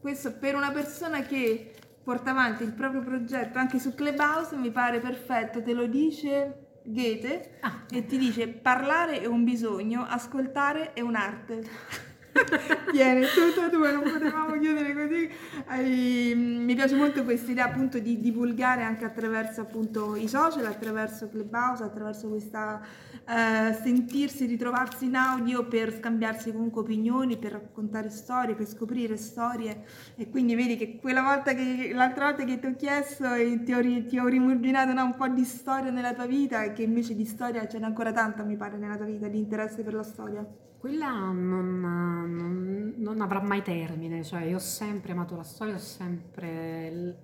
questo 0.00 0.32
per 0.32 0.54
una 0.54 0.70
persona 0.70 1.20
che 1.20 1.74
porta 2.02 2.30
avanti 2.30 2.62
il 2.62 2.72
proprio 2.72 3.02
progetto 3.02 3.58
anche 3.58 3.78
su 3.78 3.94
Clubhouse 3.94 4.56
mi 4.56 4.70
pare 4.70 4.98
perfetto, 5.00 5.62
te 5.62 5.74
lo 5.74 5.86
dice 5.86 6.80
Goethe 6.84 7.58
ah. 7.60 7.84
e 7.90 8.06
ti 8.06 8.16
dice 8.16 8.48
parlare 8.48 9.20
è 9.20 9.26
un 9.26 9.44
bisogno, 9.44 10.02
ascoltare 10.02 10.94
è 10.94 11.02
un'arte. 11.02 12.04
Tiene, 12.90 13.26
tutta 13.26 13.68
tua, 13.68 13.90
non 13.92 14.02
potevamo 14.02 14.58
chiudere 14.58 14.94
così. 14.94 15.30
Eh, 15.70 16.34
mi 16.34 16.74
piace 16.74 16.94
molto 16.94 17.24
questa 17.24 17.50
idea 17.50 17.66
appunto 17.66 17.98
di 17.98 18.20
divulgare 18.20 18.82
anche 18.82 19.04
attraverso 19.04 19.60
appunto 19.60 20.16
i 20.16 20.28
social, 20.28 20.64
attraverso 20.66 21.28
Clubhouse, 21.28 21.82
attraverso 21.82 22.28
questa 22.28 22.80
eh, 23.28 23.72
sentirsi, 23.82 24.46
ritrovarsi 24.46 25.06
in 25.06 25.16
audio 25.16 25.66
per 25.66 25.92
scambiarsi 25.96 26.52
comunque 26.52 26.82
opinioni, 26.82 27.36
per 27.36 27.52
raccontare 27.52 28.08
storie, 28.10 28.54
per 28.54 28.66
scoprire 28.66 29.16
storie. 29.16 29.84
E 30.16 30.28
quindi 30.28 30.54
vedi 30.54 30.76
che 30.76 30.98
quella 31.00 31.22
volta 31.22 31.54
che 31.54 31.90
l'altra 31.92 32.26
volta 32.26 32.44
che 32.44 32.58
ti 32.58 32.66
ho 32.66 32.74
chiesto 32.76 33.32
e 33.34 33.62
ti 33.64 33.72
ho, 33.72 33.80
ti 34.06 34.18
ho 34.18 34.26
rimurginato 34.26 34.92
no, 34.92 35.04
un 35.04 35.16
po' 35.16 35.28
di 35.28 35.44
storia 35.44 35.90
nella 35.90 36.14
tua 36.14 36.26
vita 36.26 36.62
e 36.62 36.72
che 36.72 36.82
invece 36.82 37.14
di 37.14 37.24
storia 37.24 37.66
ce 37.66 37.78
n'è 37.78 37.84
ancora 37.84 38.12
tanta, 38.12 38.42
mi 38.44 38.56
pare, 38.56 38.76
nella 38.76 38.96
tua 38.96 39.06
vita, 39.06 39.26
di 39.28 39.38
interesse 39.38 39.82
per 39.82 39.94
la 39.94 40.02
storia. 40.02 40.46
Quella 40.86 41.32
non, 41.32 41.80
non, 41.80 42.94
non, 42.96 43.20
avrà 43.20 43.42
mai 43.42 43.60
termine, 43.60 44.22
cioè 44.22 44.44
io 44.44 44.54
ho 44.54 44.60
sempre 44.60 45.10
amato 45.10 45.34
la 45.34 45.42
storia, 45.42 45.74
ho 45.74 45.78
sempre 45.78 47.18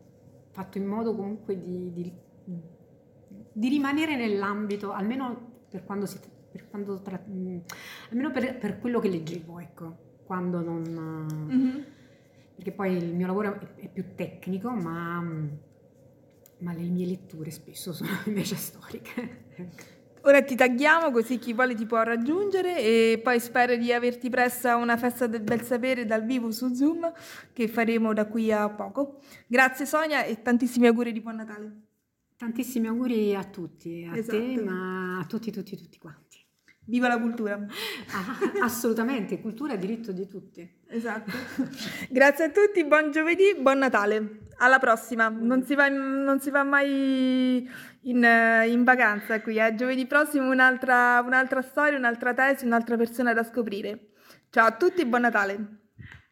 fatto 0.50 0.78
in 0.78 0.84
modo 0.84 1.14
comunque 1.14 1.56
di, 1.56 1.92
di, 1.92 2.12
di 3.52 3.68
rimanere 3.68 4.16
nell'ambito, 4.16 4.90
almeno 4.90 5.60
per 5.70 5.84
quando 5.84 6.06
si... 6.06 6.18
Per 6.50 6.68
quando 6.70 7.00
tra, 7.02 7.22
almeno 8.10 8.32
per, 8.32 8.58
per, 8.58 8.80
quello 8.80 8.98
che 8.98 9.08
leggevo, 9.08 9.60
ecco, 9.60 9.96
quando 10.24 10.60
non... 10.60 11.46
Mm-hmm. 11.48 11.82
Perché 12.56 12.72
poi 12.72 12.96
il 12.96 13.14
mio 13.14 13.28
lavoro 13.28 13.60
è, 13.60 13.74
è 13.76 13.88
più 13.88 14.16
tecnico, 14.16 14.70
ma, 14.70 15.22
ma 16.58 16.72
le 16.72 16.82
mie 16.88 17.06
letture 17.06 17.52
spesso 17.52 17.92
sono 17.92 18.10
invece 18.26 18.56
storiche. 18.56 19.44
Ora 20.24 20.42
ti 20.42 20.54
tagghiamo 20.54 21.10
così 21.10 21.38
chi 21.38 21.52
vuole 21.52 21.74
ti 21.74 21.84
può 21.84 22.00
raggiungere 22.02 22.78
e 22.78 23.20
poi 23.22 23.40
spero 23.40 23.74
di 23.74 23.92
averti 23.92 24.30
presto 24.30 24.68
a 24.68 24.76
una 24.76 24.96
festa 24.96 25.26
del 25.26 25.42
bel 25.42 25.62
sapere 25.62 26.04
dal 26.04 26.24
vivo 26.24 26.52
su 26.52 26.72
Zoom 26.74 27.12
che 27.52 27.66
faremo 27.66 28.12
da 28.12 28.26
qui 28.26 28.52
a 28.52 28.68
poco. 28.68 29.20
Grazie 29.46 29.84
Sonia 29.84 30.24
e 30.24 30.40
tantissimi 30.40 30.86
auguri 30.86 31.12
di 31.12 31.20
buon 31.20 31.36
Natale. 31.36 31.80
Tantissimi 32.36 32.86
auguri 32.86 33.34
a 33.34 33.44
tutti, 33.44 34.06
a 34.08 34.16
esatto. 34.16 34.38
te, 34.38 34.60
ma 34.60 35.18
a 35.18 35.24
tutti, 35.26 35.50
tutti, 35.50 35.76
tutti 35.76 35.98
quanti. 35.98 36.31
Viva 36.84 37.06
la 37.06 37.18
cultura! 37.18 37.54
Ah, 38.12 38.64
assolutamente, 38.64 39.40
cultura 39.40 39.74
è 39.74 39.78
diritto 39.78 40.10
di 40.10 40.26
tutti. 40.26 40.68
Esatto. 40.88 41.30
Grazie 42.10 42.46
a 42.46 42.50
tutti, 42.50 42.84
buon 42.84 43.12
giovedì, 43.12 43.54
buon 43.56 43.78
Natale. 43.78 44.40
Alla 44.58 44.78
prossima. 44.80 45.28
Non 45.28 45.64
si 45.64 45.76
va, 45.76 45.88
non 45.88 46.40
si 46.40 46.50
va 46.50 46.64
mai 46.64 47.68
in, 48.02 48.28
in, 48.66 48.84
vacanza 48.84 49.40
qui. 49.40 49.58
Eh. 49.58 49.74
Giovedì 49.76 50.06
prossimo 50.06 50.50
un'altra, 50.50 51.22
un'altra 51.24 51.62
storia, 51.62 51.96
un'altra 51.96 52.34
tesi, 52.34 52.64
un'altra 52.64 52.96
persona 52.96 53.32
da 53.32 53.44
scoprire. 53.44 54.08
Ciao 54.50 54.66
a 54.66 54.72
tutti, 54.72 55.04
buon 55.06 55.22
Natale. 55.22 55.81